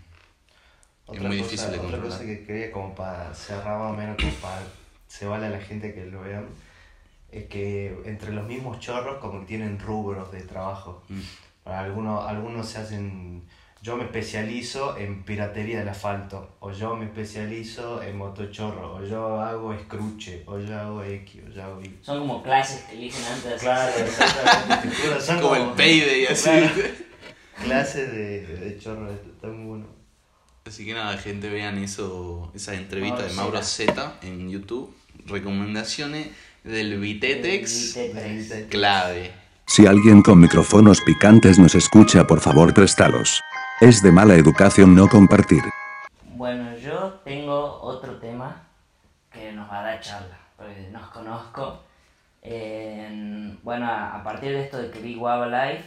[1.06, 2.08] Otra muy cosa- difícil de Otra controlar.
[2.18, 4.62] cosa que quería como para cerrar más o menos, como para
[5.06, 6.46] se vale a la gente que lo vean,
[7.34, 11.02] es que entre los mismos chorros como que tienen rubros de trabajo.
[11.08, 11.20] Mm.
[11.64, 13.42] Algunos, algunos se hacen,
[13.82, 19.40] yo me especializo en piratería del asfalto, o yo me especializo en motochorro, o yo
[19.40, 21.98] hago escruche, o yo hago X, o yo hago Y.
[22.02, 25.20] Son como clases que eligen antes de hacer Claro, exactamente.
[25.20, 26.44] son Como el payday así.
[26.44, 26.70] Claro.
[27.64, 29.86] Clases de, de chorro, está muy bueno.
[30.66, 33.62] Así que nada, gente, vean eso, esa entrevista Mauro de Mauro.
[33.62, 34.94] Z en YouTube.
[35.26, 36.28] Recomendaciones
[36.64, 38.68] del Vitetex Vitetex.
[38.70, 39.30] clave.
[39.66, 43.40] Si alguien con micrófonos picantes nos escucha, por favor préstalos.
[43.80, 45.62] Es de mala educación no compartir.
[46.36, 48.62] Bueno, yo tengo otro tema
[49.32, 51.80] que nos va a dar charla, porque nos conozco.
[52.42, 55.82] En- bueno, a, partir de esto de que vi Guava Live,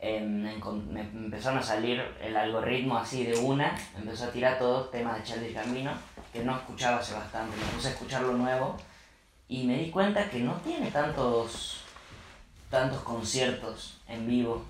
[0.00, 4.58] em, encon- me empezaron a salir el algoritmo así de una, me empezó a tirar
[4.58, 5.92] todos temas de Charlie Camino,
[6.32, 8.76] que no escuchaba hace bastante, me puse a escuchar lo nuevo
[9.52, 11.82] y me di cuenta que no tiene tantos,
[12.70, 14.62] tantos conciertos en vivo.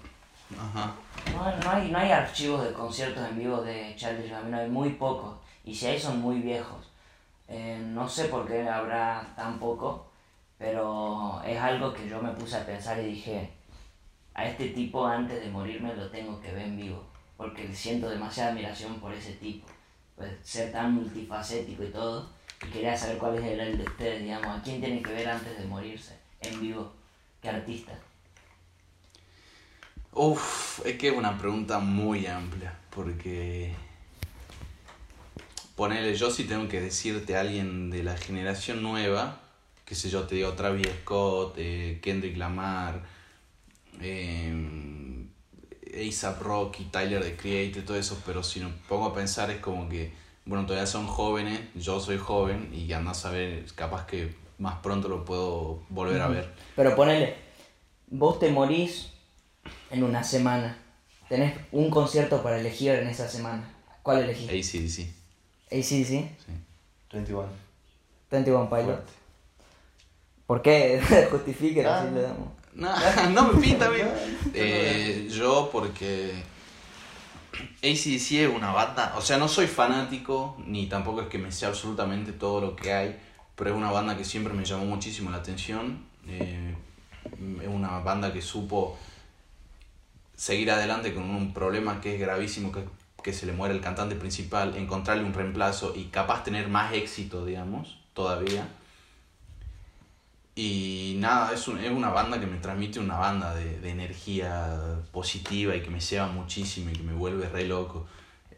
[0.58, 0.92] Ajá.
[1.32, 4.90] No, no hay, no hay archivos de conciertos en vivo de Charlie Gambino, hay muy
[4.94, 5.36] pocos.
[5.64, 6.90] Y si hay son muy viejos.
[7.46, 10.10] Eh, no sé por qué habrá tan poco,
[10.58, 13.52] pero es algo que yo me puse a pensar y dije,
[14.34, 17.04] a este tipo antes de morirme lo tengo que ver en vivo,
[17.36, 19.68] porque siento demasiada admiración por ese tipo,
[20.16, 22.30] pues ser tan multifacético y todo,
[22.70, 25.64] quería saber cuál es el de ustedes, digamos, a quién tienen que ver antes de
[25.64, 26.92] morirse en vivo,
[27.40, 27.92] qué artista.
[30.12, 33.72] Uf, es que es una pregunta muy amplia, porque
[35.74, 39.40] ponele, yo si tengo que decirte a alguien de la generación nueva,
[39.86, 43.02] qué sé yo, te digo Travis Scott, eh, Kendrick Lamar,
[44.00, 44.52] eh,
[45.94, 49.88] A$AP Rocky, Tyler the Creator, todo eso, pero si me pongo a pensar es como
[49.88, 50.12] que,
[50.44, 55.08] bueno, todavía son jóvenes, yo soy joven y andás a ver, capaz que más pronto
[55.08, 56.52] lo puedo volver a ver.
[56.76, 57.36] Pero ponele,
[58.08, 59.10] vos te morís
[59.90, 60.78] en una semana.
[61.28, 63.72] Tenés un concierto para elegir en esa semana.
[64.02, 64.48] ¿Cuál elegís?
[64.48, 65.08] ACDC,
[65.70, 66.30] ACDC, sí.
[67.12, 67.48] 21.
[68.30, 68.84] 21 Pilots.
[68.86, 69.12] Fuerte.
[70.46, 71.00] ¿Por qué?
[71.30, 72.00] Justifiquen, Ah.
[72.02, 72.48] así le damos.
[72.74, 72.90] No,
[73.30, 74.08] no me pinta bien.
[74.54, 76.32] Eh, yo porque
[77.82, 81.68] ACDC es una banda, o sea, no soy fanático, ni tampoco es que me sea
[81.68, 83.18] absolutamente todo lo que hay,
[83.56, 86.04] pero es una banda que siempre me llamó muchísimo la atención.
[86.26, 86.74] Eh,
[87.60, 88.98] es una banda que supo
[90.36, 92.84] seguir adelante con un problema que es gravísimo, que,
[93.22, 97.44] que se le muere el cantante principal, encontrarle un reemplazo y capaz tener más éxito,
[97.44, 98.66] digamos, todavía.
[100.54, 104.98] Y nada, es, un- es una banda que me transmite una banda de, de energía
[105.10, 108.06] positiva y que me lleva muchísimo y que me vuelve re loco.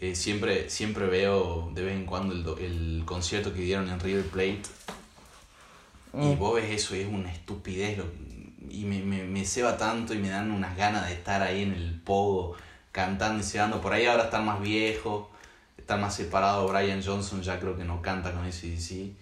[0.00, 4.00] Eh, siempre, siempre veo de vez en cuando el, do- el concierto que dieron en
[4.00, 4.62] River Plate
[6.14, 6.38] y Mm.
[6.38, 8.06] vos ves eso y es una estupidez lo-
[8.70, 11.72] y me, me, me ceba tanto y me dan unas ganas de estar ahí en
[11.72, 12.56] el pogo
[12.92, 13.80] cantando y cebando.
[13.80, 15.26] Por ahí ahora están más viejos,
[15.76, 16.70] están más separados.
[16.72, 19.12] Brian Johnson ya creo que no canta con ACDC.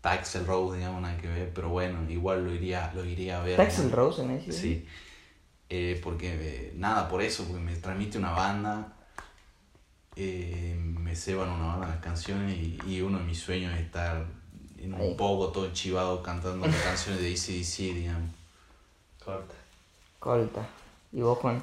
[0.00, 3.56] Taxel Rose, digamos, nada que ver, pero bueno, igual lo iría, lo iría a ver.
[3.56, 3.96] Taxel ¿no?
[3.96, 4.52] Rose en ACDC.
[4.52, 4.86] Sí.
[5.68, 8.92] Eh, porque, eh, nada, por eso, porque me transmite una banda,
[10.16, 14.26] eh, me ceban una banda las canciones y, y uno de mis sueños es estar
[14.78, 15.14] en un Ahí.
[15.14, 18.30] poco todo chivado cantando las canciones de ACDC, digamos.
[19.24, 19.54] Corta.
[20.18, 20.66] Colta.
[21.12, 21.62] ¿Y vos, Juan?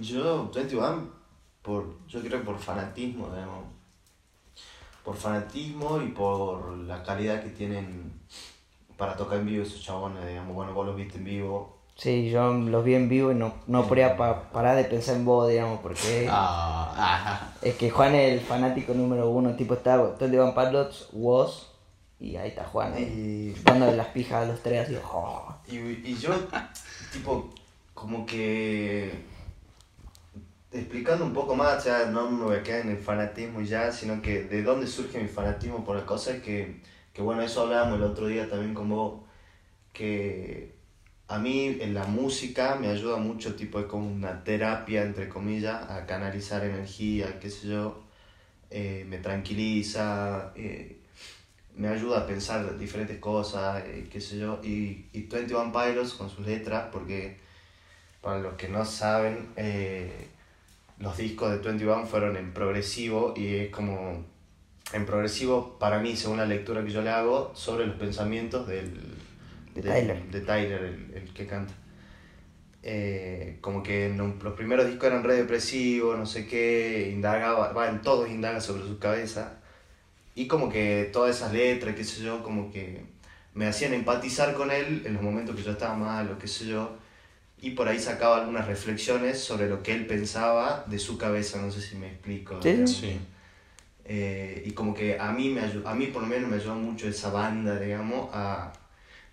[0.00, 1.08] Yo, 21,
[1.62, 3.64] por, yo creo que por fanatismo, digamos.
[5.04, 8.12] Por fanatismo y por la calidad que tienen
[8.96, 10.54] para tocar en vivo esos chabones, digamos.
[10.54, 11.76] Bueno, vos los viste en vivo.
[11.96, 15.24] Sí, yo los vi en vivo y no, no podía pa- parar de pensar en
[15.24, 20.54] vos, digamos, porque Ah, es que Juan es el fanático número uno, tipo está 21
[20.54, 21.68] Pilots, Was,
[22.18, 25.54] y ahí está Juan, Y, dándole las pijas a los tres, así, "Oh".
[25.68, 26.30] y, y yo,
[27.12, 27.50] tipo,
[27.92, 29.33] como que.
[30.74, 34.42] Explicando un poco más, ya no me voy en el fanatismo y ya, sino que
[34.42, 36.80] de dónde surge mi fanatismo por la cosa es que,
[37.12, 39.20] que bueno, eso hablábamos el otro día también con vos,
[39.92, 40.74] que
[41.28, 45.88] a mí en la música me ayuda mucho, tipo, es como una terapia, entre comillas,
[45.88, 48.02] a canalizar energía, qué sé yo,
[48.70, 50.98] eh, me tranquiliza, eh,
[51.76, 56.28] me ayuda a pensar diferentes cosas, eh, qué sé yo, y, y 21 Pilots con
[56.28, 57.36] sus letras, porque
[58.20, 60.33] para los que no saben, eh,
[61.04, 64.24] los discos de 21 fueron en progresivo y es como
[64.92, 68.90] en progresivo para mí, según la lectura que yo le hago, sobre los pensamientos del,
[69.74, 70.22] De Tyler.
[70.30, 71.74] de Tyler, el, el que canta.
[72.82, 77.88] Eh, como que en los primeros discos eran re depresivos, no sé qué, indagaba, va,
[77.88, 79.58] en todos indaga sobre su cabeza.
[80.34, 83.02] Y como que todas esas letras, qué sé yo, como que
[83.54, 86.66] me hacían empatizar con él en los momentos que yo estaba mal o qué sé
[86.66, 86.96] yo.
[87.60, 91.70] Y por ahí sacaba algunas reflexiones sobre lo que él pensaba de su cabeza, no
[91.70, 92.60] sé si me explico.
[92.62, 93.18] Sí, sí.
[94.04, 96.74] Eh, y como que a mí, me ayu- a mí por lo menos me ayudó
[96.74, 98.72] mucho esa banda, digamos, a,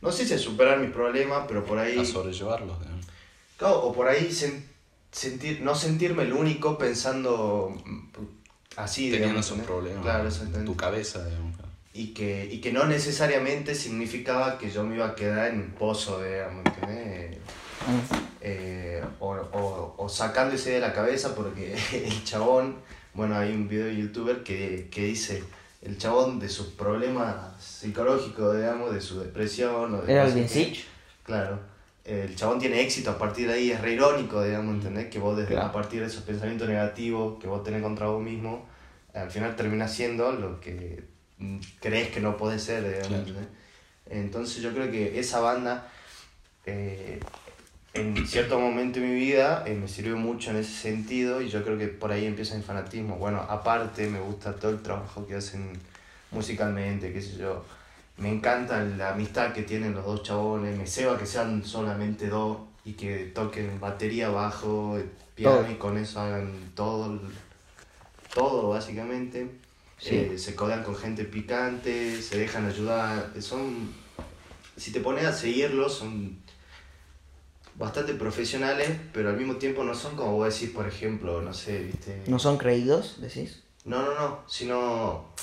[0.01, 1.99] no sé si a superar mis problemas, pero por ahí...
[1.99, 2.80] A sobrellevarlos.
[2.80, 3.05] digamos.
[3.57, 4.63] Claro, o por ahí sen-
[5.11, 8.07] sentir, no sentirme el único pensando mm,
[8.78, 11.26] así, Teniendo digamos, esos problemas Claro, en tu cabeza.
[11.26, 11.57] digamos.
[11.93, 15.72] Y que, y que no necesariamente significaba que yo me iba a quedar en un
[15.72, 17.38] pozo, digamos, ¿entendés?
[18.41, 22.77] Eh, o, o, o sacándose de la cabeza porque el chabón,
[23.13, 25.43] bueno, hay un video de youtuber que, que dice
[25.82, 29.93] el chabón de sus problemas psicológicos, digamos, de su depresión.
[29.95, 30.77] O de ¿Era el?
[31.23, 31.59] Claro.
[32.03, 35.07] El chabón tiene éxito a partir de ahí, es re irónico, digamos, ¿entendés?
[35.07, 35.67] Que vos desde, Claro.
[35.67, 38.65] a partir de esos pensamientos negativos que vos tenés contra vos mismo,
[39.13, 41.03] al final terminás siendo lo que
[41.38, 43.21] mm, crees que no podés ser, digamos, Claro.
[43.27, 43.47] ¿entendés?
[44.09, 45.88] Entonces yo creo que esa banda,
[46.65, 47.19] eh,
[47.93, 51.63] en cierto momento de mi vida, eh, me sirvió mucho en ese sentido y yo
[51.63, 53.17] creo que por ahí empieza mi fanatismo.
[53.17, 55.73] Bueno, aparte me gusta todo el trabajo que hacen
[56.31, 57.65] musicalmente, qué sé yo.
[58.17, 62.59] Me encanta la amistad que tienen los dos chabones, me ceba que sean solamente dos
[62.85, 64.97] y que toquen batería, bajo,
[65.35, 65.71] piano Todo.
[65.71, 67.19] y con eso hagan todo,
[68.33, 69.49] todo básicamente.
[69.97, 70.15] Sí.
[70.15, 73.91] Eh, se codean con gente picante, se dejan ayudar, son,
[74.77, 76.37] si te pones a seguirlos, son
[77.82, 81.79] bastante profesionales, pero al mismo tiempo no son como vos decís, por ejemplo, no sé,
[81.79, 82.23] viste...
[82.27, 83.63] ¿No son creídos, decís?
[83.84, 85.34] No, no, no, sino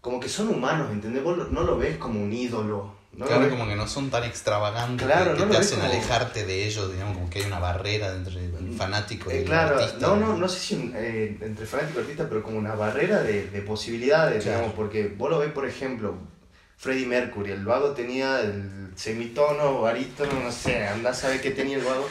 [0.00, 1.24] como que son humanos, ¿entendés?
[1.24, 2.94] Vos no lo ves como un ídolo.
[3.12, 5.56] No claro, ves- como que no son tan extravagantes Claro, que, que no lo te
[5.58, 9.34] hacen como- alejarte de ellos, digamos, como que hay una barrera entre el fanático y
[9.34, 10.06] Eh, el claro, artista.
[10.06, 13.22] no, no, no sé si un- eh, entre fanático y artista, pero como una barrera
[13.22, 14.58] de, de posibilidades, Claro.
[14.58, 16.14] digamos, porque vos lo ves, por ejemplo,
[16.76, 21.78] Freddie Mercury, el vago tenía el semitono, barítono, no sé, anda a saber qué tenía
[21.78, 22.06] el vago,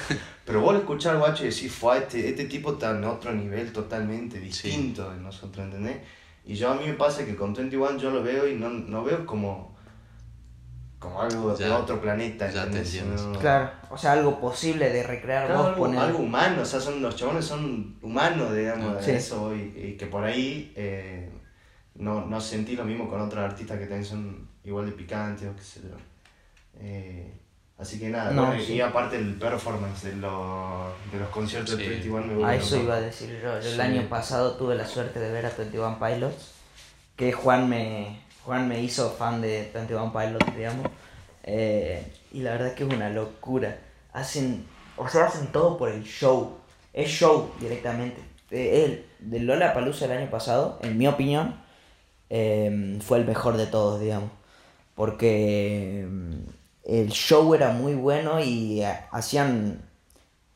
[0.46, 3.32] pero vos lo escuchás al guacho y decís, fue este, este tipo está en otro
[3.32, 5.98] nivel totalmente distinto de nosotros, ¿entendés?
[6.46, 9.04] Y yo a mí me pasa que con 21 yo lo veo y no, no
[9.04, 9.76] veo como,
[11.00, 12.84] como algo de otro planeta, ya te.
[12.86, 16.00] Sino- Claro, o sea, algo posible de recrear Claro, vos, algo, poner...
[16.00, 19.12] algo humano, o sea, son, los chabones son humanos, digamos, Sí.
[19.12, 21.32] de eso, y, y que por ahí eh,
[21.96, 25.56] no, no sentí lo mismo con otros artistas que también son igual de picantes o
[25.56, 25.96] qué sé yo.
[26.80, 27.32] Eh,
[27.78, 28.74] así que nada, No, bueno, sí.
[28.74, 31.84] y aparte el performance de, los de los conciertos Sí.
[31.84, 32.50] de 21 me gusta.
[32.50, 33.60] A eso iba a decir yo.
[33.60, 36.52] Yo el año pasado tuve la suerte de ver a 21 Pilots,
[37.16, 40.88] que Juan me, Juan me hizo fan de 21 Pilots, digamos.
[41.44, 43.78] Eh, y la verdad es que es una locura.
[44.14, 44.66] Hacen,
[44.98, 46.58] o sea, hacen todo por el show.
[46.92, 48.22] Es show directamente.
[48.52, 51.60] Eh, El de Lola Palusa el año pasado, en mi opinión,
[52.30, 54.30] eh, fue el mejor de todos, digamos.
[54.96, 56.34] Porque mm,
[56.86, 59.82] el show era muy bueno y eh, hacían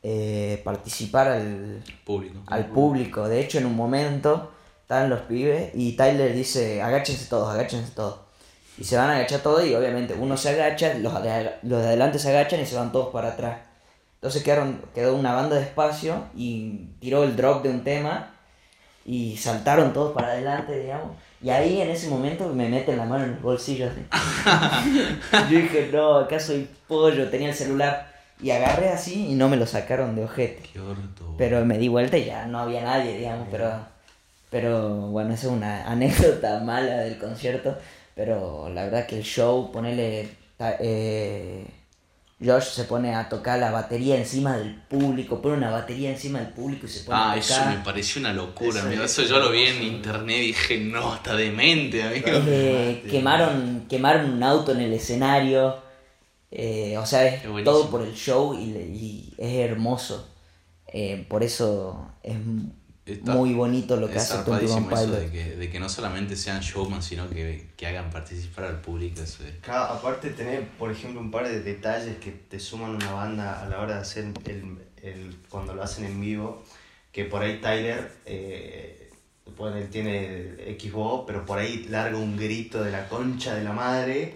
[0.01, 2.39] eh, participar al, Público.
[2.47, 3.27] al público.
[3.27, 8.21] De hecho, en un momento estaban los pibes y Tyler dice, agáchense todos, agáchense todos.
[8.77, 11.87] Y se van a agachar todos y obviamente uno se agacha, los de, los de
[11.87, 13.59] adelante se agachan y se van todos para atrás.
[14.15, 18.33] Entonces quedaron, quedó una banda de espacio y tiró el drop de un tema
[19.05, 21.17] y saltaron todos para adelante, digamos.
[21.41, 23.87] Y ahí en ese momento me meten la mano en el bolsillo.
[23.89, 24.01] así.
[25.53, 28.09] Yo dije, no, acá soy pollo, tenía el celular.
[28.41, 30.63] Y agarré así y no me lo sacaron de ojete.
[30.73, 31.35] Qué orto.
[31.37, 33.71] Pero me di vuelta y ya no había nadie, digamos, pero,
[34.49, 37.77] pero bueno, esa es una anécdota mala del concierto,
[38.15, 41.65] pero la verdad que el show, ponele, ta- eh,
[42.41, 46.49] Josh se pone a tocar la batería encima del público, pone una batería encima del
[46.53, 47.77] público y se pone Ah, a eso tocar.
[47.77, 49.03] me pareció una locura, Eso amigo.
[49.03, 52.27] es Eso yo lo vi en internet y dije, no, está demente, amigo.
[52.47, 55.77] Eh, quemaron, quemaron un auto en el escenario,
[56.51, 60.29] eh, o sea, es todo por el show y es hermoso.
[60.91, 62.35] Eh, por eso es
[63.13, 65.21] Está- muy bonito lo que hace 21 zarpadísimo eso Pilots.
[65.21, 69.21] de que, de que no solamente sean showman, sino que, que hagan participar al público.
[69.21, 73.11] Eso es- Claro, aparte tener, por ejemplo, un par de detalles que te suman una
[73.11, 76.63] banda a la hora de hacer el, el- cuando lo hacen en vivo,
[77.11, 79.09] que por ahí Tyler, eh,
[79.57, 83.73] bueno, él tiene Xbox, pero por ahí larga un grito de la concha de la
[83.73, 84.35] madre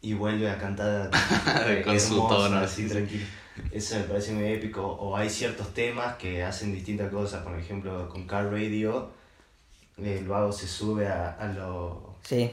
[0.00, 1.10] y vuelve a cantar
[1.84, 3.26] Con su hermoso, tono, así sí, sí.
[3.70, 4.84] Eso me parece muy épico.
[4.84, 9.10] O hay ciertos temas que hacen distintas cosas, por ejemplo, con Car Radio,
[9.98, 12.50] el vago se sube a, a lo Sí,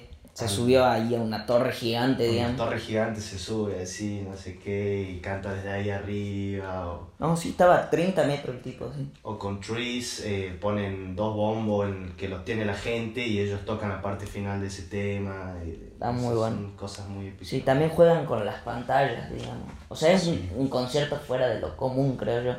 [0.48, 2.58] se subió ahí a una torre gigante, Una digamos.
[2.58, 6.88] torre gigante se sube así, no sé qué, y canta desde ahí arriba.
[6.92, 9.10] O, No, sí, estaba a 30 metros el tipo, sí.
[9.24, 13.62] o con Trees eh, ponen dos bombos en, que los tiene la gente y ellos
[13.66, 15.54] tocan la parte final de ese tema.
[15.66, 16.56] y- Está muy bueno.
[16.56, 17.48] Son cosas muy épicas.
[17.48, 19.68] Sí, también juegan con las pantallas, digamos.
[19.90, 22.56] O sea, es un, un concierto fuera de lo común, creo yo.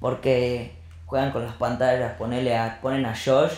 [0.00, 0.72] Porque
[1.06, 3.52] juegan con las pantallas, ponele a, ponen a Josh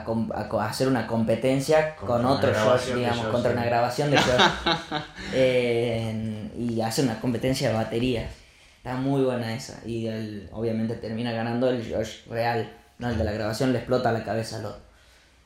[0.00, 3.50] a, com- a co- a hacer una competencia Contra con otro Josh, digamos, Josh, contra
[3.52, 3.56] sí.
[3.56, 5.00] una grabación de Josh.
[5.34, 8.30] Eh, y hace una competencia de baterías.
[8.76, 9.80] Está muy buena esa.
[9.86, 12.70] Y el- obviamente termina ganando el Josh real.
[12.98, 14.80] No, el de la grabación le explota la cabeza al otro.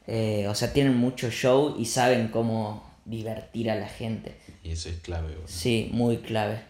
[0.07, 4.37] Eh, o sea, tienen mucho show y saben cómo divertir a la gente.
[4.63, 5.49] Y eso es clave, boludo.
[5.49, 6.61] Sí, muy clave.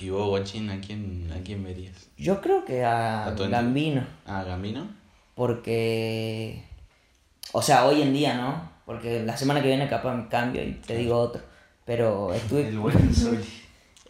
[0.00, 1.94] ¿Y vos, Guachín, a quién, a quién verías?
[2.18, 4.88] Yo creo que a ¿A Gambino, ¿A Gambino?
[5.34, 6.64] porque...
[7.56, 8.68] O sea, hoy en día, ¿no?
[8.84, 11.40] Porque la semana que viene capaz me cambio y te digo otro.
[11.84, 12.68] Pero estuve...
[12.68, 13.38] El buen soy.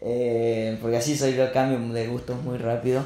[0.07, 3.03] Eh, porque así soy yo, cambio de gustos muy rápido.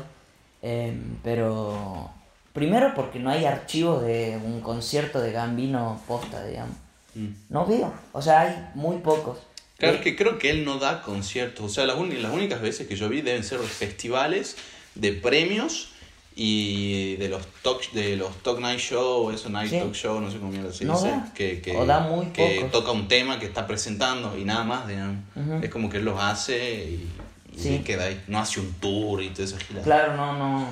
[0.63, 2.11] Eh, pero
[2.53, 6.75] primero porque no hay archivos de un concierto de Gambino posta, digamos.
[7.15, 7.29] Mm.
[7.51, 9.39] No veo, o sea, hay muy pocos.
[9.77, 11.65] Claro, Eh, es que creo que él no da conciertos.
[11.65, 14.57] O sea, las, las únicas veces que yo vi deben ser festivales
[14.97, 15.93] de premios
[16.41, 19.79] y de los talk, de los talk night show eso night Sí.
[19.81, 21.11] talk show, no sé cómo se No dice.
[21.11, 21.33] da.
[21.35, 24.87] Que, que, O da muy que toca un tema que está presentando y nada más,
[24.87, 25.17] digamos.
[25.63, 27.09] Es como que él los hace y,
[27.55, 27.79] y Sí.
[27.85, 28.23] queda ahí.
[28.29, 29.57] No hace un tour y todo eso.
[29.83, 30.69] Claro, no, no,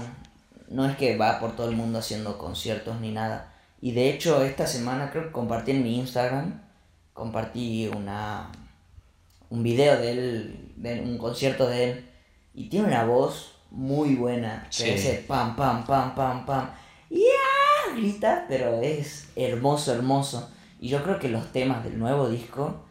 [0.68, 3.52] no es que va por todo el mundo haciendo conciertos ni nada.
[3.82, 6.60] Y de hecho esta semana creo que compartí en mi Instagram,
[7.12, 8.52] compartí una
[9.50, 12.10] un video de él, de un concierto de él,
[12.54, 14.88] y tiene una voz muy buena, que Sí.
[14.90, 16.70] ese pam, pam, pam, pam, pam,
[17.10, 17.94] ¡Ya!
[17.94, 20.50] grita, pero es hermoso, hermoso.
[20.80, 22.82] Y yo creo que los temas del nuevo disco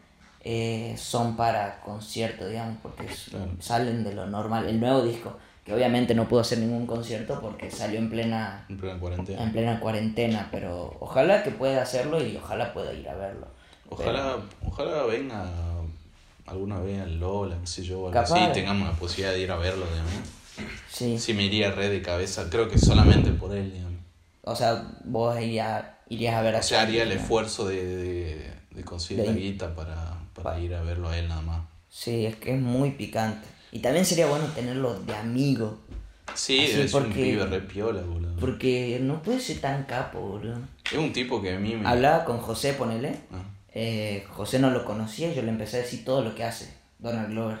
[0.48, 3.50] eh, son para concierto, digamos, porque Claro.
[3.58, 4.68] salen de lo normal.
[4.68, 8.78] El nuevo disco, que obviamente no pudo hacer ningún concierto porque salió en plena, En
[8.78, 9.42] plena cuarentena.
[9.42, 13.48] en plena cuarentena, pero ojalá que pueda hacerlo y ojalá pueda ir a verlo.
[13.88, 15.44] Ojalá, ojalá venga
[16.46, 19.40] alguna vez al Lola, qué sé yo, o algo así, y tengamos la posibilidad de
[19.40, 20.12] ir a verlo, digamos.
[20.90, 21.18] Sí.
[21.18, 24.00] Sí, me iría red de cabeza, creo que solamente por él, digamos.
[24.42, 28.50] O sea, vos irías, irías a ver a O sea, haría el esfuerzo de, de,
[28.70, 31.62] de conseguir De- la guita para, para ir a verlo a él nada más.
[31.88, 33.46] Sí, es que es muy picante.
[33.72, 35.78] Y también sería bueno tenerlo de amigo.
[36.34, 38.36] Sí, Así debe ser un porque- pibe re piola, boludo.
[38.36, 40.58] Porque no puede ser tan capo, boludo.
[40.90, 41.88] Es un tipo que a mí me...
[41.88, 43.16] Hablaba con José, ponele.
[43.32, 43.42] Ah,
[43.74, 47.28] Eh, José no lo conocía, yo le empecé a decir todo lo que hace Donald
[47.30, 47.58] Glover.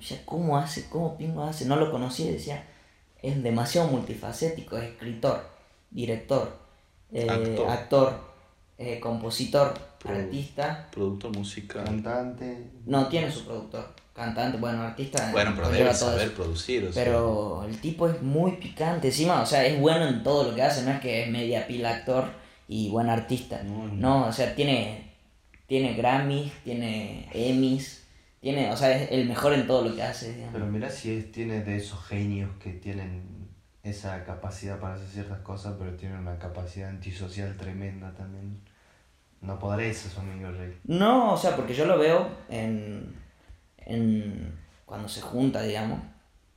[0.00, 0.88] Decía, ¿cómo hace?
[0.88, 1.66] ¿Cómo pingo hace?
[1.66, 2.64] No lo conocía y decía,
[3.22, 5.46] es demasiado multifacético, es escritor,
[5.90, 6.56] director,
[7.12, 7.68] eh, Actor.
[7.68, 8.20] actor,
[8.78, 10.88] eh, compositor, Pro- artista.
[10.90, 11.84] productor musical.
[11.84, 12.70] Cantante.
[12.86, 15.28] No, tiene su productor, cantante, bueno, artista.
[15.32, 16.34] Bueno, pero debe saber eso.
[16.34, 17.04] producir, o sea.
[17.04, 20.62] Pero el tipo es muy picante, encima, o sea, es bueno en todo lo que
[20.62, 22.24] hace, no es que es media pila actor
[22.68, 23.62] y buen artista.
[23.64, 23.92] No, no.
[23.94, 25.12] No, o sea, tiene,
[25.66, 27.99] tiene Grammys, tiene Emmys,
[28.40, 30.54] tiene, o sea, es el mejor en todo lo que hace, digamos.
[30.54, 33.48] Pero mira si es, tiene de esos genios que tienen
[33.82, 38.60] esa capacidad para hacer ciertas cosas, pero tienen una capacidad antisocial tremenda también.
[39.42, 40.78] No podré ser su amigo rey.
[40.84, 43.14] No, o sea, porque yo lo veo en,
[43.78, 46.00] en cuando se junta, digamos,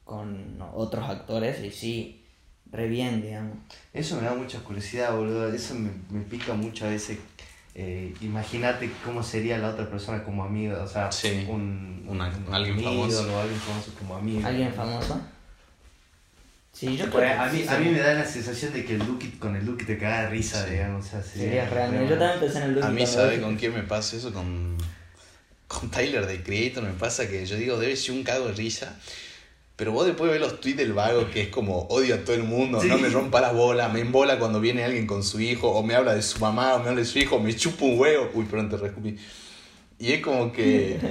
[0.04, 2.26] con otros actores y sí,
[2.72, 3.58] re bien, digamos.
[3.94, 5.54] Eso me da mucha curiosidad, boludo.
[5.54, 7.20] Eso me, me pica mucho a veces.
[7.76, 12.80] Eh, Imagínate cómo sería la otra persona como amiga, o sea, Sí, un, un alguien
[12.80, 13.36] ídolo famoso.
[13.36, 14.46] o alguien famoso como amigo.
[14.48, 15.20] ¿Alguien famoso?
[16.72, 18.94] Sí, yo creo a, mí, sí a mí sería- me da la sensación de que
[18.96, 20.72] el Duki, con el Duki te caga de risa, Sí.
[20.72, 21.06] digamos.
[21.06, 21.92] O sea, Sería real.
[21.92, 24.34] re Yo también pensé en el Duki A mí, ¿sabe con quién me pasa eso?
[24.34, 24.78] Con,
[25.68, 28.96] con Tyler de Creator me pasa que yo digo, debe ser un cago de risa.
[29.84, 32.44] Pero vos después ves los tweets del vago que es como odio a todo el
[32.44, 32.88] mundo, Sí.
[32.88, 35.94] no me rompa las bolas, me embola cuando viene alguien con su hijo, o me
[35.94, 38.30] habla de su mamá, o me habla de su hijo, me chupa un huevo.
[38.34, 39.18] Uy, perdón, te rescupí.
[40.00, 41.02] Y es como que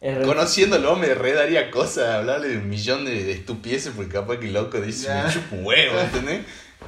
[0.26, 4.48] conociéndolo me re daría cosa hablarle de un millón de, de estupideces porque capaz que
[4.48, 6.40] el loco dice me chupa un huevo, ¿entendés?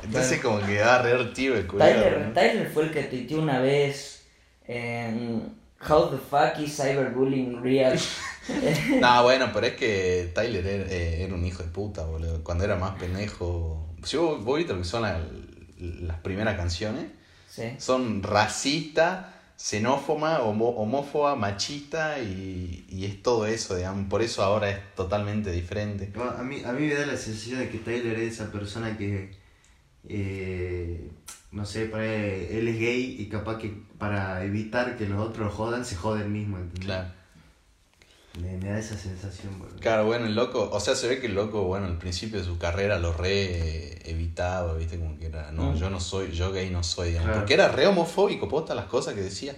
[0.05, 1.87] Entonces como que da re tío el culo.
[1.87, 4.27] Tyler, Tyler fue el que tuiteó una vez
[4.67, 5.57] en
[5.89, 7.99] How the fuck is cyberbullying real?
[9.01, 12.43] No, bueno, pero es que Tyler era, eh, era un hijo de puta, boludo.
[12.43, 13.87] Cuando era más pendejo.
[14.05, 15.21] Si vos, vos viste lo que son las,
[15.79, 17.07] las primeras canciones,
[17.49, 17.65] sí.
[17.79, 24.09] son racista, xenófoba, homo- homófoba, machista y, y es todo eso, digamos.
[24.09, 26.11] Por eso ahora es totalmente diferente.
[26.15, 28.97] Bueno, a, mí, a mí me da la sensación de que Tyler es esa persona
[28.97, 29.37] que
[30.09, 31.11] eh,
[31.53, 35.51] no sé, para él es gay y capaz que para evitar que los otros lo
[35.53, 36.87] jodan, se jode el mismo, ¿entendés?
[36.87, 37.18] Claro.
[38.41, 39.77] Me, me da esa sensación, boludo.
[39.81, 42.45] Claro, bueno, el loco, o sea, se ve que el loco, bueno, al principio de
[42.45, 45.77] su carrera lo re evitaba, viste, como que era, no, Mm.
[45.77, 47.41] yo no soy, yo gay no soy, digamos, Claro.
[47.41, 49.55] porque era re homofóbico, posta las cosas que decía.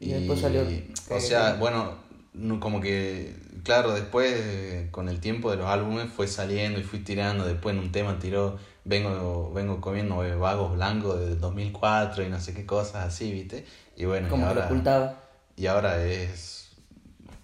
[0.00, 1.94] Y después salió O que- sea, bueno,
[2.34, 6.98] no- como que, claro, después con el tiempo de los álbumes fue saliendo y fui
[7.00, 12.28] tirando, después en un tema tiró Vengo, vengo comiendo eh, vagos blancos de 2004 y
[12.28, 13.64] no sé qué cosas así, viste.
[13.96, 15.22] Y bueno, y Como que lo ocultaba.
[15.56, 16.63] y ahora es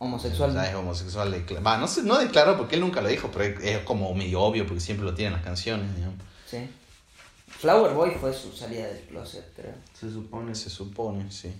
[0.03, 0.49] Homosexual.
[0.51, 1.35] o sea, es homosexual.
[1.65, 4.67] Va, no, sé, no declaró porque él nunca lo dijo, pero es como medio obvio
[4.67, 6.17] porque siempre lo tienen las canciones, digamos.
[6.47, 6.69] Sí.
[7.47, 9.75] Flower Boy fue su salida del closet, creo.
[9.93, 10.55] Se supone.
[10.55, 11.53] Se supone, sí.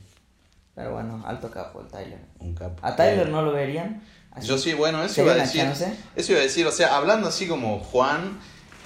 [0.75, 2.19] Pero bueno, alto capo el Tyler.
[2.39, 2.79] Un capo.
[2.81, 4.03] ¿A Tyler Eh, no lo verían?
[4.31, 5.61] Así, Yo sí, bueno, eso ¿Sería iba a decir.
[5.61, 5.97] chance?
[6.17, 8.39] Eso iba a decir, o sea, hablando así como Juan,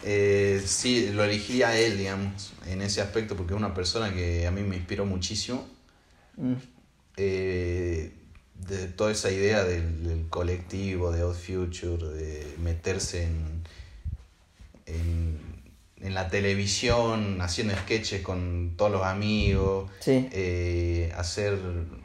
[0.02, 4.48] eh, sí, lo elegí a él, digamos, en ese aspecto, porque es una persona que
[4.48, 5.64] a mí me inspiró muchísimo.
[6.36, 6.54] Mm,
[7.18, 8.12] eh,
[8.54, 13.62] de toda esa idea del, del colectivo, de Odd Future, de meterse en,
[14.86, 15.38] en,
[16.00, 20.28] en la televisión, haciendo sketches con todos los amigos, Sí.
[20.32, 21.58] eh, hacer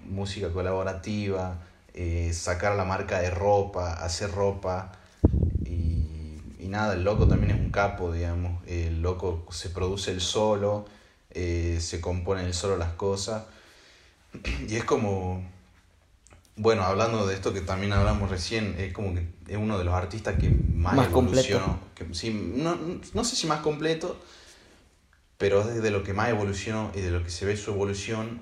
[0.05, 1.59] música colaborativa,
[1.93, 4.93] eh, sacar la marca de ropa, hacer ropa.
[5.65, 8.61] Y, y nada, el loco también es un capo, digamos.
[8.67, 10.85] El loco se produce el solo,
[11.31, 13.43] eh, se compone el solo las cosas.
[14.67, 15.43] Y es como,
[16.59, 19.93] bueno, hablando de esto que también hablamos recién, es como que es uno de los
[19.93, 21.79] artistas que más, Más evolucionó.
[21.95, 22.77] Que, sí, no,
[23.13, 24.19] no sé si más completo,
[25.37, 28.41] pero es de lo que más evolucionó y de lo que se ve su evolución.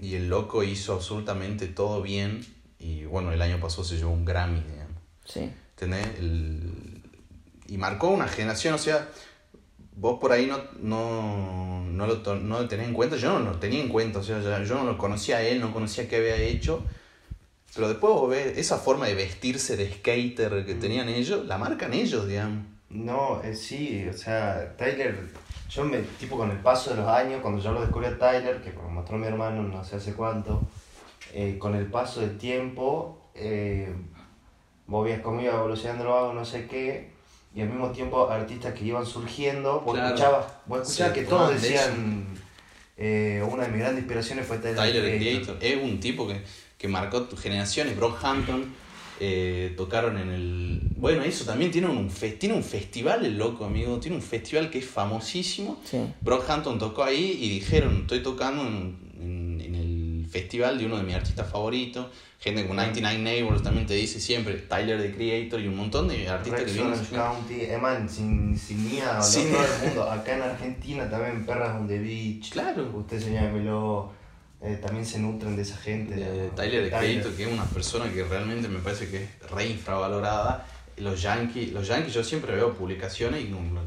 [0.00, 2.46] Y el loco hizo absolutamente todo bien.
[2.78, 4.94] Y bueno, el año pasado se llevó un Grammy, digamos.
[5.24, 5.50] Sí.
[5.70, 6.06] ¿Entendés?
[6.18, 7.02] El-
[7.66, 9.08] Y marcó una generación, o sea,
[9.96, 13.58] vos por ahí no, no, no, lo, no lo tenés en cuenta, yo no lo
[13.58, 16.36] tenía en cuenta, o sea, yo no lo conocía a él, no conocía qué había
[16.36, 16.82] hecho,
[17.74, 21.92] pero después vos ves esa forma de vestirse de skater que tenían ellos, la marcan
[21.92, 22.64] ellos, digamos.
[22.90, 25.14] No, eh, sí, o sea, Tyler,
[25.70, 28.62] yo me, tipo con el paso de los años, cuando yo lo descubrí a Tyler,
[28.62, 30.62] que me mostró mi hermano no sé hace cuánto,
[31.34, 33.92] eh, con el paso del tiempo, eh,
[34.86, 37.10] vos veías cómo iba evolucionando lo hago, no sé qué,
[37.54, 40.08] y al mismo tiempo artistas que iban surgiendo, vos Claro.
[40.14, 42.26] escuchabas, vos escuchabas que todos decían,
[42.96, 45.18] eh, una de mis grandes inspiraciones fue Tyler, Tyler.
[45.18, 46.40] Creator es un tipo que,
[46.78, 48.64] que marcó tu generaciones, Brockhampton
[49.20, 50.80] eh, tocaron en el...
[50.96, 54.70] Bueno, eso también tiene un, fe- tiene un festival el loco, amigo, tiene un festival
[54.70, 55.80] que es famosísimo.
[55.84, 55.98] Sí.
[56.20, 61.02] Brockhampton tocó ahí y dijeron, estoy tocando en, en- en el festival de uno de
[61.02, 62.06] mis artistas favoritos.
[62.38, 66.28] Gente como 99 Neighbors también te dice siempre, Tyler the Creator y un montón de
[66.28, 66.94] artistas que vienen.
[67.10, 69.48] County, Eman, sin, sin ni a Sí.
[69.50, 70.08] todo el mundo.
[70.08, 72.52] Acá en Argentina también Perras on the Beach.
[72.52, 72.88] Claro.
[72.94, 74.12] Usted señálemelo.
[74.60, 76.14] Eh, también se nutren de esa gente.
[76.16, 76.54] de digamos.
[76.56, 80.66] Tyler the Creator, que es una persona que realmente me parece que es re infravalorada.
[80.96, 83.78] Los Yankees, los Yankees yo siempre veo publicaciones y como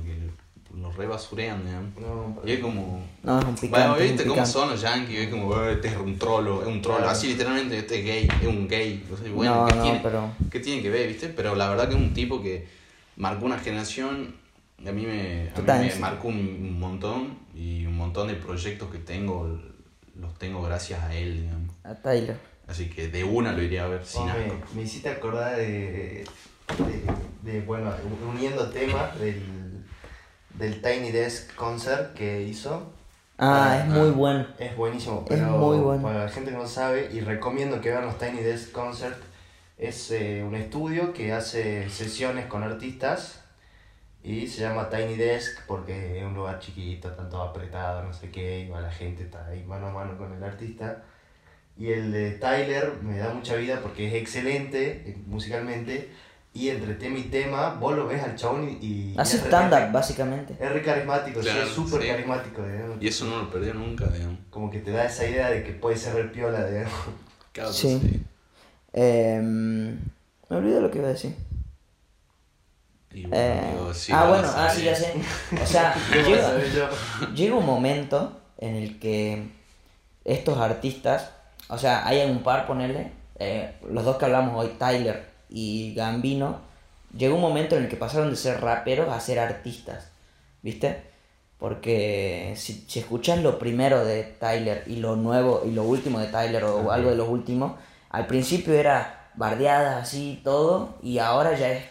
[0.78, 1.92] los re basurean, digamos.
[2.00, 3.04] No, Y es como...
[3.24, 3.88] No, es un picante.
[3.90, 6.82] Bueno, viste cómo son los Yankees, es como, "Eh, este es un trolo, es un
[6.82, 7.12] trolo, Claro.
[7.12, 9.04] así literalmente, este es gay, es un gay.
[9.12, 10.32] O sea, bueno, no, ¿qué, no, tiene, pero.
[10.50, 11.28] qué tiene que ver, viste?
[11.28, 12.66] Pero la verdad que es un tipo que
[13.18, 14.34] marcó una generación,
[14.80, 18.30] y a mí me, a mí Total, me marcó un, un montón, y un montón
[18.30, 19.60] de proyectos que tengo,
[20.16, 21.76] los tengo gracias a él, digamos.
[21.84, 22.38] A Tyler.
[22.68, 24.55] Así que de una lo iría a ver sin me, asco.
[24.76, 26.24] me hiciste acordar de,
[27.43, 27.91] de, de, bueno,
[28.30, 29.41] uniendo temas del,
[30.57, 32.93] del Tiny Desk Concert que hizo.
[33.38, 34.12] Ah, Ah, es muy ah.
[34.12, 34.47] bueno.
[34.59, 36.03] Es buenísimo, Es pero muy bueno.
[36.03, 39.18] para la gente que no sabe, y recomiendo que vean los Tiny Desk Concert,
[39.78, 43.41] es eh, un estudio que hace sesiones con artistas
[44.24, 48.62] y se llama Tiny Desk porque es un lugar chiquito, tanto apretado, no sé qué,
[48.62, 51.04] y va la gente está ahí mano a mano con el artista.
[51.78, 56.12] Y el de Tyler me da mucha vida porque es excelente eh, musicalmente
[56.54, 58.86] y entre tema y tema vos lo ves al chabón y...
[58.86, 60.54] y Hace stand-up, básicamente.
[60.60, 62.08] Es re carismático, sí, Claro, es súper sí.
[62.10, 62.62] carismático.
[62.68, 63.02] digamos.
[63.02, 64.38] Y eso no lo perdió nunca, digamos.
[64.50, 66.94] Como que te da esa idea de que puede ser re piola, digamos.
[67.54, 68.22] Claro, Sí.
[68.94, 71.34] Eh, me olvidé lo que iba a decir.
[73.14, 73.62] Y Eh,
[73.93, 75.14] sí, ah, bueno, ah, sí, ya sé.
[75.62, 76.57] O sea, ¿Qué llega,
[77.34, 79.49] llega un momento en el que
[80.24, 81.32] estos artistas,
[81.68, 83.12] o sea, hay un par, ponerle,
[83.89, 86.59] los dos que hablamos hoy, Tyler y Gambino,
[87.18, 90.12] llegó un momento en el que pasaron de ser raperos a ser artistas,
[90.62, 91.01] ¿viste?
[91.57, 96.28] Porque si, si escuchas lo primero de Tyler y lo nuevo y lo último de
[96.28, 96.93] Tyler o Ajá.
[96.95, 97.74] algo de los últimos,
[98.09, 101.84] al principio era bardeadas así todo y ahora ya es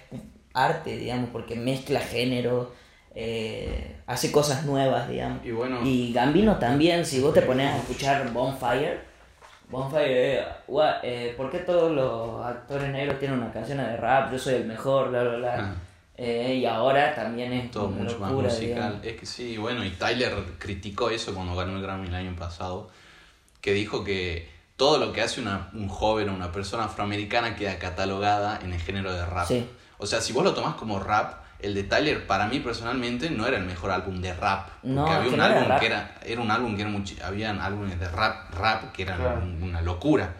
[0.55, 2.72] arte, digamos, porque mezcla género,
[3.14, 5.44] eh, hace cosas nuevas, digamos.
[5.44, 9.01] Y bueno, Y Gambino también, si vos te pones a escuchar Bonfire,
[9.68, 14.32] Bonfire, eh, gua- eh, ¿por qué todos los actores negros tienen una canción de rap?
[14.32, 15.55] Yo soy el mejor, bla, bla, bla.
[15.59, 15.74] Ah.
[16.16, 18.68] Eh, y ahora también es todo mucho más locura, musical.
[18.74, 19.05] digamos.
[19.07, 22.90] Es que sí, bueno, y Tyler criticó eso cuando ganó el Grammy el año pasado,
[23.61, 27.78] que dijo que todo lo que hace una, un joven o una persona afroamericana queda
[27.78, 29.46] catalogada en el género de rap.
[29.46, 29.66] Sí.
[30.01, 33.46] O sea, si vos lo tomás como rap, el de Tyler para mí personalmente no
[33.46, 34.68] era el mejor álbum de rap.
[34.80, 35.80] Porque No, había un no álbum rap.
[35.80, 39.18] que era, era un álbum que era muchi- habían álbumes de rap, rap que eran
[39.18, 39.42] Claro.
[39.62, 40.34] una locura.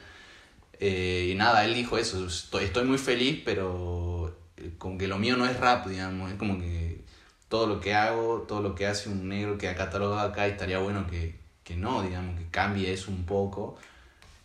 [0.79, 5.19] Eh, y nada, él dijo eso, estoy, estoy muy feliz, pero eh, como que lo
[5.19, 7.05] mío no es rap, digamos, es como que
[7.51, 10.79] todo lo que hago, todo lo que hace un negro que ha catalogado acá, estaría
[10.79, 13.77] bueno que, que no, digamos, que cambie eso un poco,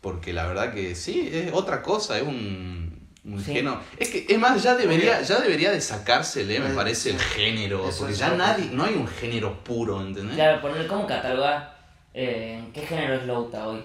[0.02, 3.54] porque la verdad que sí, es otra cosa, es un, un Sí.
[3.54, 3.80] género.
[3.98, 8.00] Es que, es más, ya debería, ya debería de sacársele, me parece, el género, Eso
[8.02, 10.36] porque ya nadie, no hay un género puro, ¿entendés?
[10.36, 11.76] Claro, poner cómo catalogar
[12.14, 13.84] eh, ¿en qué género es Louta hoy.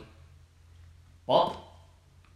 [1.26, 1.56] ¿Pop?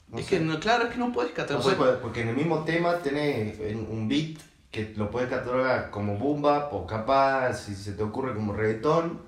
[0.09, 0.39] No es sé.
[0.39, 1.71] que, no, claro, es que no puedes No catalogar.
[1.71, 4.39] sé, pues, porque en el mismo tema tenés en- un beat
[4.71, 9.21] que lo puedes catalogar como bumba o capaz, si se te ocurre como reggaetón,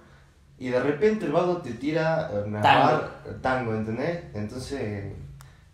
[0.59, 2.85] y de repente el vago te tira una Tango.
[2.85, 3.11] bar-
[3.43, 4.25] tango, ¿entendés?
[4.35, 5.13] Entonces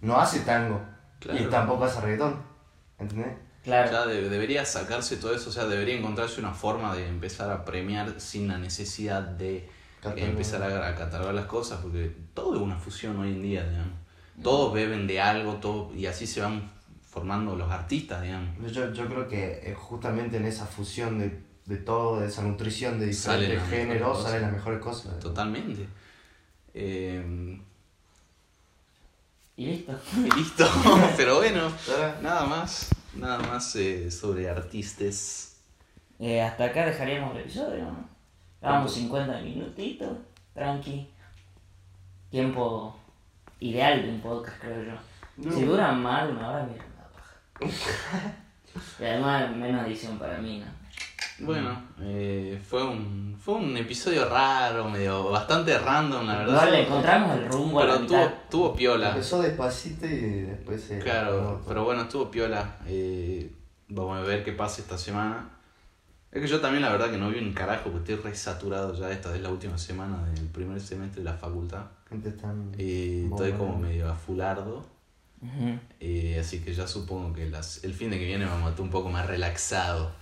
[0.01, 0.81] no hace tango
[1.25, 2.37] y tampoco hace reggaetón,
[2.99, 3.33] ¿entendés?
[3.65, 3.91] Claro.
[3.93, 7.65] Ya de- debería sacarse todo eso, o sea, debería encontrarse una forma de empezar a
[7.65, 9.69] premiar sin la necesidad de
[10.01, 10.31] Catalogar.
[10.31, 13.95] empezar a, a catalogar las cosas, porque todo es una fusión hoy en día, digamos.
[14.43, 16.73] Todos beben de algo, todo, y así se van
[17.09, 18.51] formando los artistas, digamos.
[18.73, 22.99] Yo, yo creo que eh, justamente en esa fusión de, de todo, de esa nutrición
[22.99, 25.21] de diferentes géneros, salen las mejores cosas.
[25.21, 25.87] Totalmente.
[26.75, 27.61] Eh,
[29.63, 29.93] Y listo.
[30.17, 30.67] y listo,
[31.17, 31.71] pero bueno,
[32.21, 35.61] nada más, nada más eh, sobre artistas.
[36.19, 38.09] Eh, hasta acá dejaríamos el episodio, ¿no?
[38.61, 40.19] Vamos 50 minutitos,
[40.53, 41.09] tranqui.
[42.29, 42.97] Tiempo
[43.61, 44.93] ideal de un podcast, creo yo.
[45.37, 45.53] No.
[45.53, 48.35] Si duran más de una hora, mira, da paja.
[48.99, 50.82] Y además, menos edición para mí, ¿no?
[51.41, 56.71] Bueno, eh, fue un fue un episodio raro, medio bastante random, la verdad.
[56.71, 58.35] Le encontramos el rumbo a la Pero tuvo, mitad.
[58.49, 59.09] tuvo piola.
[59.09, 61.01] Empezó despacito y después se...
[61.01, 62.77] Claro, pero bueno, estuvo piola.
[62.87, 63.51] Eh,
[63.89, 65.49] vamos a ver qué pasa esta semana.
[66.31, 68.95] Es que yo también la verdad que no vi un carajo, porque estoy re saturado
[68.95, 69.11] ya.
[69.11, 71.87] Esta es la última semana del primer semestre de la facultad.
[72.09, 72.73] Gente tan...
[72.79, 74.87] Y estoy como medio afulardo.
[75.43, 75.79] Ujú.
[75.99, 78.85] Eh, así que ya supongo que las, el fin de que viene vamos a estar
[78.85, 80.13] un poco más relaxado.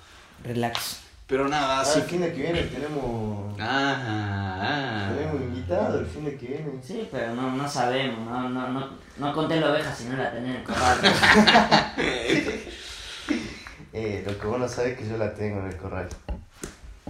[0.44, 1.00] Relax.
[1.26, 3.54] Pero nada, Ah, así el fin de que viene tenemos...
[3.60, 4.02] Ah,
[4.58, 5.12] ah.
[5.16, 6.70] Tenemos invitado el fin de que viene.
[6.82, 10.32] Sí, pero no, no sabemos, no, no, no, no conté la oveja si no la
[10.32, 10.98] tenés en el corral.
[13.92, 16.08] Eh, lo que vos no sabés es que yo la tengo en el corral.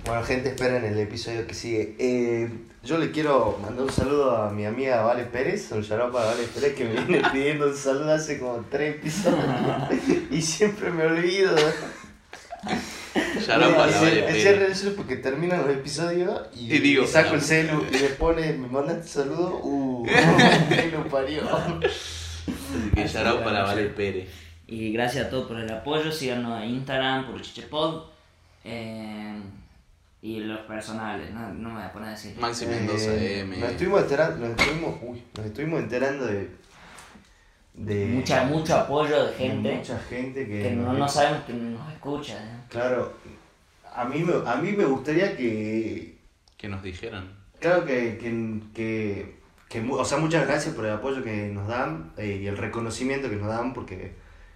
[0.07, 1.95] Bueno, gente, esperen el episodio que sigue.
[1.99, 2.51] Eh,
[2.83, 6.75] yo le quiero mandar un saludo a mi amiga Vale Pérez, un para Vale Pérez,
[6.75, 9.45] que me viene pidiendo un saludo hace como tres episodios.
[10.31, 11.55] y siempre me olvido.
[13.59, 14.71] Pérez.
[14.71, 17.35] es el porque terminan los episodios y, Y digo, y saco ah.
[17.35, 20.07] el celu y le pone, me manda este saludo, uh,
[20.93, 21.43] lo parió.
[21.49, 24.29] Así que shout out para Vale Pérez.
[24.67, 28.05] Y gracias a todos por el apoyo, síganos en Instagram, por Chichepod.
[28.65, 29.41] Eh,
[30.23, 32.37] y los personales, no, no me voy a poner a decir.
[32.39, 33.57] Maxi Mendoza Eh, M.
[33.57, 36.51] Nos estuvimos enterando, nos estuvimos, uy, nos estuvimos enterando de,
[37.75, 41.55] de Mucha, mucho apoyo de de gente mucha gente que, que no, no sabemos que
[41.55, 42.35] nos escucha.
[42.35, 42.61] ¿eh?
[42.69, 43.15] Claro,
[43.95, 46.19] a mí me, a mí me gustaría que,
[46.57, 47.33] Que nos dijeran.
[47.59, 49.37] claro que, que, que,
[49.69, 53.29] que o sea, muchas gracias por el apoyo que nos dan eh, y el reconocimiento
[53.31, 54.13] que nos dan porque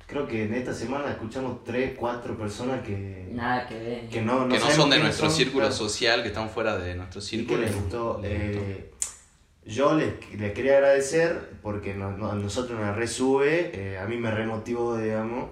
[0.07, 4.09] creo que en esta semana escuchamos tres, cuatro personas que, Nada que ver.
[4.09, 5.75] que no, no que no son de nuestro son, círculo claro.
[5.75, 7.61] social, que están fuera de nuestro y que círculo.
[7.61, 8.21] les gustó.
[8.23, 8.71] Les gustó.
[8.71, 8.91] Eh,
[9.67, 14.19] yo les, les quería agradecer porque no- no- a nosotros nos resube, eh, a mí
[14.19, 15.49] me remotivó, digamos,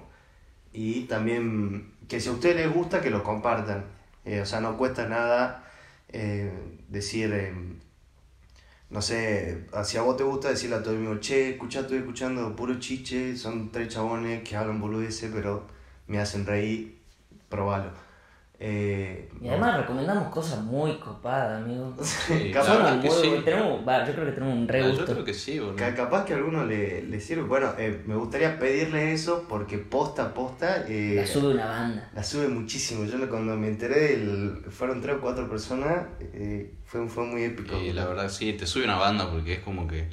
[0.74, 3.86] y también que si a ustedes les gusta, que lo compartan.
[4.26, 5.64] Eh, o sea, no cuesta nada
[6.08, 6.52] eh,
[6.88, 7.54] decir, eh,
[8.90, 12.54] no sé, si a vos te gusta decirle a el mundo, che, escucha, estoy escuchando
[12.54, 15.66] puro chiche, son tres chabones que hablan boludeces, pero
[16.06, 16.98] me hacen reír,
[17.48, 17.92] probalo.
[18.64, 21.92] Eh, Y además recomendamos cosas muy copadas, amigo.
[22.04, 23.42] Sí, capaz que muy- sí.
[23.44, 25.74] tenemos, va, yo creo que tenemos un re Ah, Yo creo que sí, boludo.
[25.74, 27.42] Ca- Capaz que a alguno le, le sirve.
[27.42, 32.10] Bueno, eh, me gustaría pedirle eso porque posta a posta eh, La sube una banda.
[32.14, 33.04] la sube muchísimo.
[33.04, 37.76] Yo cuando me enteré, del, fueron tres o cuatro personas, eh, fue, fue muy épico.
[37.76, 40.08] Y la verdad sí, te sube una banda porque es como que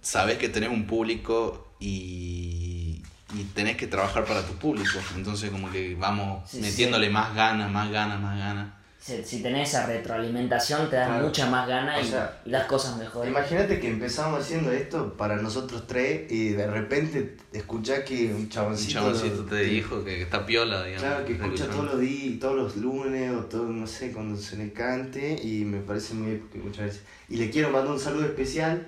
[0.00, 3.02] sabes que tenés un público y,
[3.34, 4.98] y tenés que trabajar para tu público.
[5.16, 8.68] Entonces como que vamos Sí, metiéndole más ganas, más ganas, más ganas.
[8.98, 11.26] Si, si tenés esa retroalimentación, te dan Claro.
[11.26, 13.30] mucha más ganas y, sea, y las cosas mejores.
[13.30, 18.48] Imagínate que empezamos haciendo esto para nosotros tres y de repente escuchás que un Un
[18.50, 18.92] chaboncito...
[18.92, 21.02] chaboncito te dijo que, que está piola, digamos.
[21.08, 24.56] Claro, que escucha todos los días, todos los lunes o todo, no sé, cuando se
[24.58, 27.02] le cante y me parece muy épico muchas veces.
[27.30, 28.86] Y le quiero mandar un saludo especial.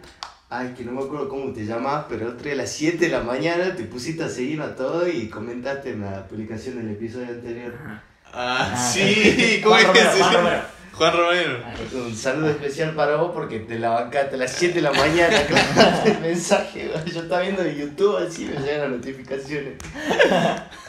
[0.54, 2.98] Ay, que no me acuerdo cómo te llamas, pero el otro día a las 7
[2.98, 6.90] de la mañana te pusiste a seguir a todo y comentaste en la publicación del
[6.90, 7.72] episodio anterior.
[7.86, 8.02] Ah,
[8.34, 10.50] Ah, sí, ¿cómo Juan es que Romero, se Juan llama?
[10.50, 10.64] Romero.
[10.92, 12.04] Juan Romero.
[12.06, 15.36] Un saludo especial para vos porque te la bancaste a las 7 de la mañana
[16.04, 16.90] con el mensaje.
[17.06, 19.78] Yo estaba viendo en YouTube así me llegan las notificaciones.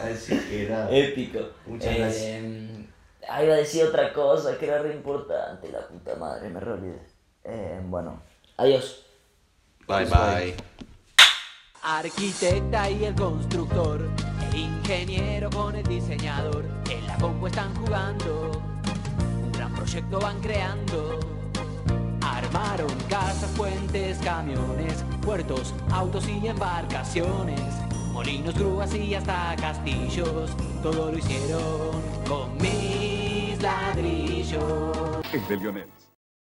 [0.04, 0.90] Así que nada.
[0.92, 1.40] Épico.
[1.68, 2.22] Muchas gracias.
[2.22, 2.86] Eh,
[3.30, 6.72] ah, iba a decir otra cosa que era re importante, la puta madre, me re
[6.74, 7.00] olvidé.
[7.46, 8.22] Eh, bueno,
[8.58, 9.03] adiós.
[9.88, 10.56] Bye bye.
[11.82, 14.10] Arquitecta y el constructor,
[14.50, 18.52] el ingeniero con el diseñador, en la compu están jugando,
[19.44, 21.20] un gran proyecto van creando.
[22.22, 27.60] Armaron casas, puentes, camiones, puertos, autos y embarcaciones,
[28.14, 34.96] molinos, grúas y hasta castillos, todo lo hicieron con mis ladrillos.
[35.34, 36.13] Es de Lionels.